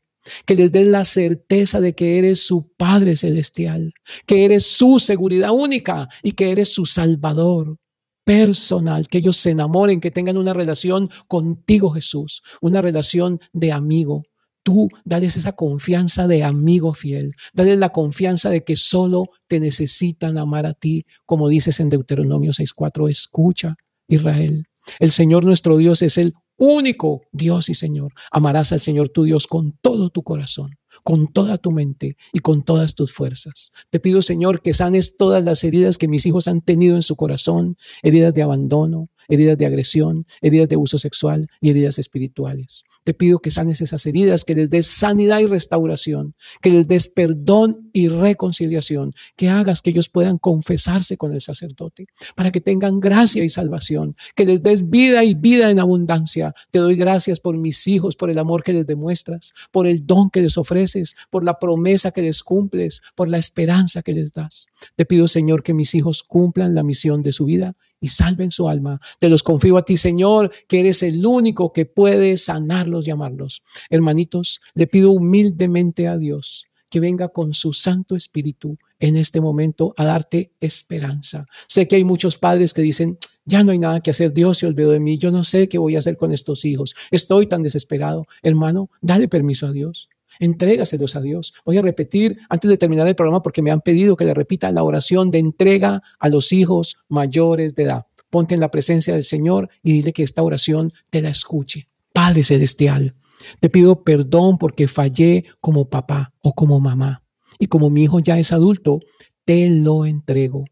que 0.45 0.55
les 0.55 0.71
des 0.71 0.87
la 0.87 1.05
certeza 1.05 1.81
de 1.81 1.93
que 1.93 2.17
eres 2.17 2.45
su 2.45 2.71
Padre 2.77 3.15
Celestial, 3.15 3.93
que 4.25 4.45
eres 4.45 4.65
su 4.65 4.99
seguridad 4.99 5.51
única 5.51 6.09
y 6.23 6.33
que 6.33 6.51
eres 6.51 6.73
su 6.73 6.85
Salvador 6.85 7.77
personal, 8.23 9.07
que 9.07 9.17
ellos 9.17 9.37
se 9.37 9.51
enamoren, 9.51 9.99
que 9.99 10.11
tengan 10.11 10.37
una 10.37 10.53
relación 10.53 11.09
contigo 11.27 11.89
Jesús, 11.91 12.43
una 12.61 12.81
relación 12.81 13.39
de 13.51 13.71
amigo. 13.71 14.23
Tú 14.63 14.89
dales 15.05 15.37
esa 15.37 15.53
confianza 15.53 16.27
de 16.27 16.43
amigo 16.43 16.93
fiel, 16.93 17.33
dales 17.53 17.77
la 17.77 17.89
confianza 17.89 18.49
de 18.49 18.63
que 18.63 18.75
solo 18.75 19.29
te 19.47 19.59
necesitan 19.59 20.37
amar 20.37 20.65
a 20.65 20.73
ti, 20.73 21.05
como 21.25 21.49
dices 21.49 21.79
en 21.79 21.89
Deuteronomio 21.89 22.51
6.4, 22.51 23.09
escucha 23.09 23.75
Israel. 24.07 24.67
El 24.99 25.11
Señor 25.11 25.45
nuestro 25.45 25.77
Dios 25.77 26.01
es 26.01 26.17
el 26.17 26.33
único 26.57 27.23
Dios 27.31 27.69
y 27.69 27.73
Señor. 27.73 28.13
Amarás 28.31 28.71
al 28.71 28.81
Señor 28.81 29.09
tu 29.09 29.23
Dios 29.23 29.47
con 29.47 29.73
todo 29.81 30.11
tu 30.11 30.21
corazón, 30.21 30.77
con 31.03 31.27
toda 31.27 31.57
tu 31.57 31.71
mente 31.71 32.17
y 32.31 32.39
con 32.39 32.63
todas 32.63 32.93
tus 32.93 33.11
fuerzas. 33.11 33.71
Te 33.89 33.99
pido, 33.99 34.21
Señor, 34.21 34.61
que 34.61 34.75
sanes 34.75 35.17
todas 35.17 35.43
las 35.43 35.63
heridas 35.63 35.97
que 35.97 36.07
mis 36.07 36.25
hijos 36.27 36.47
han 36.47 36.61
tenido 36.61 36.95
en 36.95 37.01
su 37.01 37.15
corazón, 37.15 37.77
heridas 38.03 38.35
de 38.35 38.43
abandono, 38.43 39.09
heridas 39.27 39.57
de 39.57 39.65
agresión, 39.65 40.27
heridas 40.41 40.69
de 40.69 40.77
uso 40.77 40.99
sexual 40.99 41.47
y 41.61 41.71
heridas 41.71 41.97
espirituales. 41.97 42.83
Te 43.03 43.13
pido 43.13 43.39
que 43.39 43.51
sanes 43.51 43.81
esas 43.81 44.05
heridas, 44.05 44.45
que 44.45 44.53
les 44.53 44.69
des 44.69 44.85
sanidad 44.85 45.39
y 45.39 45.47
restauración, 45.47 46.35
que 46.61 46.69
les 46.69 46.87
des 46.87 47.07
perdón 47.07 47.89
y 47.93 48.07
reconciliación, 48.07 49.13
que 49.35 49.49
hagas 49.49 49.81
que 49.81 49.89
ellos 49.89 50.09
puedan 50.09 50.37
confesarse 50.37 51.17
con 51.17 51.33
el 51.33 51.41
sacerdote, 51.41 52.07
para 52.35 52.51
que 52.51 52.61
tengan 52.61 52.99
gracia 52.99 53.43
y 53.43 53.49
salvación, 53.49 54.15
que 54.35 54.45
les 54.45 54.61
des 54.61 54.89
vida 54.89 55.23
y 55.23 55.33
vida 55.33 55.71
en 55.71 55.79
abundancia. 55.79 56.53
Te 56.69 56.79
doy 56.79 56.95
gracias 56.95 57.39
por 57.39 57.57
mis 57.57 57.87
hijos, 57.87 58.15
por 58.15 58.29
el 58.29 58.37
amor 58.37 58.63
que 58.63 58.73
les 58.73 58.85
demuestras, 58.85 59.53
por 59.71 59.87
el 59.87 60.05
don 60.05 60.29
que 60.29 60.41
les 60.41 60.57
ofreces, 60.57 61.15
por 61.29 61.43
la 61.43 61.57
promesa 61.57 62.11
que 62.11 62.21
les 62.21 62.43
cumples, 62.43 63.01
por 63.15 63.29
la 63.29 63.37
esperanza 63.37 64.03
que 64.03 64.13
les 64.13 64.31
das. 64.31 64.67
Te 64.95 65.05
pido, 65.05 65.27
Señor, 65.27 65.63
que 65.63 65.73
mis 65.73 65.95
hijos 65.95 66.23
cumplan 66.23 66.75
la 66.75 66.83
misión 66.83 67.23
de 67.23 67.33
su 67.33 67.45
vida 67.45 67.75
y 68.01 68.09
salven 68.09 68.51
su 68.51 68.67
alma. 68.67 68.99
Te 69.19 69.29
los 69.29 69.43
confío 69.43 69.77
a 69.77 69.85
ti, 69.85 69.95
Señor, 69.95 70.51
que 70.67 70.81
eres 70.81 71.03
el 71.03 71.25
único 71.25 71.71
que 71.71 71.85
puede 71.85 72.35
sanarlos 72.35 73.07
y 73.07 73.11
amarlos. 73.11 73.63
Hermanitos, 73.89 74.59
le 74.73 74.87
pido 74.87 75.11
humildemente 75.11 76.07
a 76.07 76.17
Dios 76.17 76.65
que 76.89 76.99
venga 76.99 77.29
con 77.29 77.53
su 77.53 77.71
Santo 77.71 78.17
Espíritu 78.17 78.77
en 78.99 79.15
este 79.15 79.39
momento 79.39 79.93
a 79.95 80.03
darte 80.03 80.51
esperanza. 80.59 81.45
Sé 81.67 81.87
que 81.87 81.95
hay 81.95 82.03
muchos 82.03 82.37
padres 82.37 82.73
que 82.73 82.81
dicen, 82.81 83.17
ya 83.45 83.63
no 83.63 83.71
hay 83.71 83.79
nada 83.79 84.01
que 84.01 84.11
hacer, 84.11 84.33
Dios 84.33 84.57
se 84.57 84.67
olvidó 84.67 84.91
de 84.91 84.99
mí, 84.99 85.17
yo 85.17 85.31
no 85.31 85.45
sé 85.45 85.69
qué 85.69 85.77
voy 85.77 85.95
a 85.95 85.99
hacer 85.99 86.17
con 86.17 86.33
estos 86.33 86.65
hijos, 86.65 86.93
estoy 87.09 87.47
tan 87.47 87.63
desesperado. 87.63 88.27
Hermano, 88.43 88.89
dale 89.01 89.29
permiso 89.29 89.67
a 89.67 89.71
Dios. 89.71 90.09
Entrégaselos 90.39 91.15
a 91.15 91.21
Dios. 91.21 91.53
Voy 91.65 91.77
a 91.77 91.81
repetir 91.81 92.37
antes 92.49 92.69
de 92.69 92.77
terminar 92.77 93.07
el 93.07 93.15
programa 93.15 93.41
porque 93.41 93.61
me 93.61 93.71
han 93.71 93.81
pedido 93.81 94.15
que 94.15 94.25
le 94.25 94.33
repita 94.33 94.71
la 94.71 94.83
oración 94.83 95.31
de 95.31 95.39
entrega 95.39 96.01
a 96.19 96.29
los 96.29 96.51
hijos 96.53 96.97
mayores 97.09 97.75
de 97.75 97.83
edad. 97.83 98.05
Ponte 98.29 98.55
en 98.55 98.61
la 98.61 98.71
presencia 98.71 99.13
del 99.13 99.23
Señor 99.23 99.69
y 99.83 99.93
dile 99.93 100.13
que 100.13 100.23
esta 100.23 100.43
oración 100.43 100.93
te 101.09 101.21
la 101.21 101.29
escuche. 101.29 101.89
Padre 102.13 102.43
Celestial, 102.43 103.15
te 103.59 103.69
pido 103.69 104.03
perdón 104.03 104.57
porque 104.57 104.87
fallé 104.87 105.45
como 105.59 105.89
papá 105.89 106.33
o 106.41 106.53
como 106.53 106.79
mamá. 106.79 107.23
Y 107.59 107.67
como 107.67 107.89
mi 107.89 108.03
hijo 108.03 108.19
ya 108.19 108.39
es 108.39 108.51
adulto, 108.53 108.99
te 109.45 109.69
lo 109.69 110.05
entrego, 110.05 110.65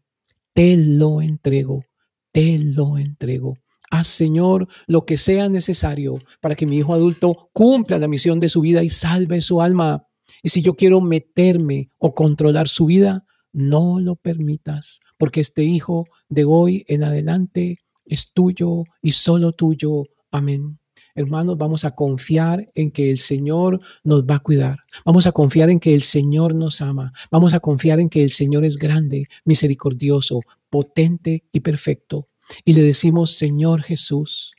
te 0.52 0.76
lo 0.76 1.20
entrego, 1.20 1.84
te 2.32 2.58
lo 2.58 2.98
entrego. 2.98 3.58
Haz, 3.90 4.06
Señor, 4.06 4.68
lo 4.86 5.04
que 5.04 5.16
sea 5.16 5.48
necesario 5.48 6.20
para 6.40 6.54
que 6.54 6.64
mi 6.64 6.76
hijo 6.78 6.94
adulto 6.94 7.50
cumpla 7.52 7.98
la 7.98 8.06
misión 8.06 8.38
de 8.38 8.48
su 8.48 8.60
vida 8.60 8.84
y 8.84 8.88
salve 8.88 9.40
su 9.40 9.60
alma. 9.60 10.06
Y 10.44 10.50
si 10.50 10.62
yo 10.62 10.74
quiero 10.74 11.00
meterme 11.00 11.90
o 11.98 12.14
controlar 12.14 12.68
su 12.68 12.86
vida, 12.86 13.24
no 13.52 13.98
lo 13.98 14.14
permitas, 14.14 15.00
porque 15.18 15.40
este 15.40 15.64
hijo 15.64 16.06
de 16.28 16.44
hoy 16.44 16.84
en 16.86 17.02
adelante 17.02 17.78
es 18.04 18.32
tuyo 18.32 18.84
y 19.02 19.10
solo 19.10 19.52
tuyo. 19.52 20.04
Amén. 20.30 20.78
Hermanos, 21.16 21.58
vamos 21.58 21.84
a 21.84 21.96
confiar 21.96 22.70
en 22.76 22.92
que 22.92 23.10
el 23.10 23.18
Señor 23.18 23.80
nos 24.04 24.24
va 24.24 24.36
a 24.36 24.38
cuidar. 24.38 24.78
Vamos 25.04 25.26
a 25.26 25.32
confiar 25.32 25.68
en 25.68 25.80
que 25.80 25.94
el 25.94 26.02
Señor 26.02 26.54
nos 26.54 26.80
ama. 26.80 27.12
Vamos 27.32 27.54
a 27.54 27.60
confiar 27.60 27.98
en 27.98 28.08
que 28.08 28.22
el 28.22 28.30
Señor 28.30 28.64
es 28.64 28.76
grande, 28.76 29.26
misericordioso, 29.44 30.42
potente 30.70 31.42
y 31.50 31.58
perfecto 31.58 32.29
y 32.64 32.72
le 32.72 32.82
decimos, 32.82 33.32
Señor 33.32 33.82
Jesús, 33.82 34.52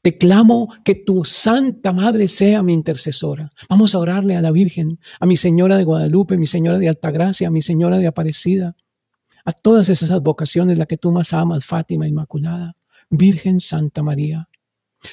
te 0.00 0.16
clamo 0.16 0.72
que 0.84 0.94
tu 0.94 1.24
Santa 1.24 1.92
Madre 1.92 2.28
sea 2.28 2.62
mi 2.62 2.72
intercesora. 2.72 3.52
Vamos 3.68 3.94
a 3.94 3.98
orarle 3.98 4.36
a 4.36 4.40
la 4.40 4.52
Virgen, 4.52 4.98
a 5.18 5.26
mi 5.26 5.36
Señora 5.36 5.76
de 5.76 5.84
Guadalupe, 5.84 6.36
mi 6.36 6.46
Señora 6.46 6.78
de 6.78 6.88
Altagracia, 6.88 7.48
a 7.48 7.50
mi 7.50 7.62
Señora 7.62 7.98
de 7.98 8.06
Aparecida, 8.06 8.76
a 9.44 9.52
todas 9.52 9.88
esas 9.88 10.20
vocaciones, 10.22 10.78
la 10.78 10.86
que 10.86 10.98
tú 10.98 11.10
más 11.10 11.32
amas, 11.32 11.66
Fátima 11.66 12.06
Inmaculada, 12.06 12.76
Virgen 13.10 13.58
Santa 13.60 14.02
María. 14.02 14.48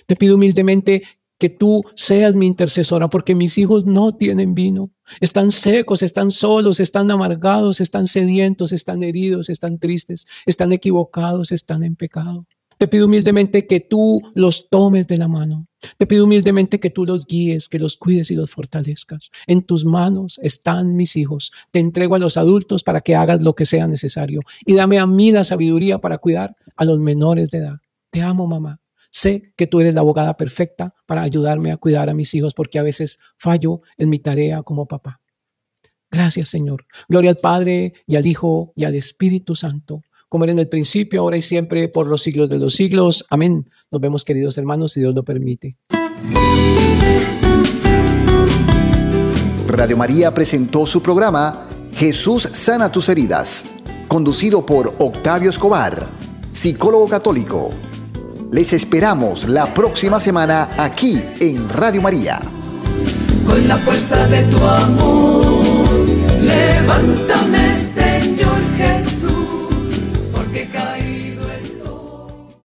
Te 0.06 0.16
pido 0.16 0.36
humildemente 0.36 1.02
que 1.40 1.50
tú 1.50 1.84
seas 1.96 2.36
mi 2.36 2.46
intercesora, 2.46 3.10
porque 3.10 3.34
mis 3.34 3.58
hijos 3.58 3.86
no 3.86 4.16
tienen 4.16 4.54
vino. 4.54 4.92
Están 5.22 5.52
secos, 5.52 6.04
están 6.04 6.30
solos, 6.30 6.80
están 6.80 7.10
amargados, 7.10 7.80
están 7.82 8.06
sedientos, 8.06 8.72
están 8.74 9.02
heridos, 9.02 9.50
están 9.50 9.80
tristes, 9.80 10.28
están 10.46 10.72
equivocados, 10.74 11.52
están 11.52 11.84
en 11.84 11.96
pecado. 11.96 12.46
Te 12.78 12.88
pido 12.88 13.08
humildemente 13.08 13.68
que 13.68 13.82
tú 13.82 14.22
los 14.36 14.70
tomes 14.70 15.08
de 15.08 15.18
la 15.18 15.28
mano. 15.28 15.68
Te 15.98 16.06
pido 16.06 16.26
humildemente 16.26 16.80
que 16.80 16.90
tú 16.90 17.06
los 17.06 17.26
guíes, 17.26 17.68
que 17.68 17.80
los 17.80 17.98
cuides 17.98 18.32
y 18.32 18.36
los 18.36 18.52
fortalezcas. 18.52 19.32
En 19.48 19.64
tus 19.64 19.84
manos 19.84 20.40
están 20.44 20.96
mis 20.96 21.18
hijos. 21.18 21.52
Te 21.72 21.80
entrego 21.80 22.16
a 22.16 22.20
los 22.20 22.38
adultos 22.38 22.84
para 22.84 23.02
que 23.02 23.16
hagas 23.16 23.44
lo 23.44 23.54
que 23.54 23.66
sea 23.66 23.88
necesario. 23.88 24.42
Y 24.66 24.76
dame 24.76 24.98
a 24.98 25.06
mí 25.08 25.32
la 25.32 25.44
sabiduría 25.44 26.00
para 26.00 26.20
cuidar 26.20 26.56
a 26.78 26.86
los 26.86 27.00
menores 27.00 27.50
de 27.50 27.60
edad. 27.60 27.80
Te 28.12 28.22
amo, 28.22 28.48
mamá. 28.48 28.80
Sé 29.12 29.54
que 29.56 29.68
tú 29.68 29.80
eres 29.80 29.96
la 29.96 30.02
abogada 30.02 30.38
perfecta 30.38 30.94
para 31.06 31.24
ayudarme 31.24 31.72
a 31.72 31.78
cuidar 31.78 32.10
a 32.10 32.14
mis 32.14 32.34
hijos 32.36 32.54
porque 32.54 32.80
a 32.80 32.84
veces 32.84 33.20
fallo 33.38 33.82
en 33.98 34.10
mi 34.10 34.20
tarea 34.20 34.62
como 34.64 34.88
papá. 34.88 35.22
Gracias, 36.12 36.50
Señor. 36.50 36.86
Gloria 37.08 37.32
al 37.32 37.38
Padre 37.38 37.94
y 38.08 38.16
al 38.16 38.26
Hijo 38.26 38.74
y 38.76 38.84
al 38.84 38.96
Espíritu 38.96 39.56
Santo, 39.56 40.04
como 40.28 40.44
era 40.44 40.54
en 40.54 40.60
el 40.60 40.68
principio, 40.68 41.22
ahora 41.22 41.38
y 41.38 41.42
siempre, 41.42 41.88
por 41.88 42.08
los 42.08 42.22
siglos 42.22 42.50
de 42.50 42.60
los 42.60 42.76
siglos. 42.76 43.26
Amén. 43.30 43.66
Nos 43.92 44.02
vemos, 44.02 44.24
queridos 44.24 44.58
hermanos, 44.58 44.94
si 44.94 45.02
Dios 45.02 45.14
lo 45.14 45.24
permite. 45.24 45.78
Radio 49.68 49.98
María 49.98 50.34
presentó 50.34 50.86
su 50.86 51.02
programa 51.02 51.68
Jesús 51.94 52.44
sana 52.54 52.92
tus 52.92 53.10
heridas, 53.10 53.66
conducido 54.08 54.66
por 54.66 54.94
Octavio 54.98 55.52
Escobar, 55.52 56.08
psicólogo 56.52 57.08
católico 57.08 57.72
les 58.52 58.74
esperamos 58.74 59.48
la 59.50 59.74
próxima 59.74 60.20
semana 60.20 60.70
aquí 60.78 61.22
en 61.40 61.70
Radio 61.70 62.02
María. 62.02 62.40
Con 63.46 63.68
la 63.68 63.78
fuerza 63.78 64.28
de 64.28 64.44
tu 64.44 64.58
amor, 64.66 65.64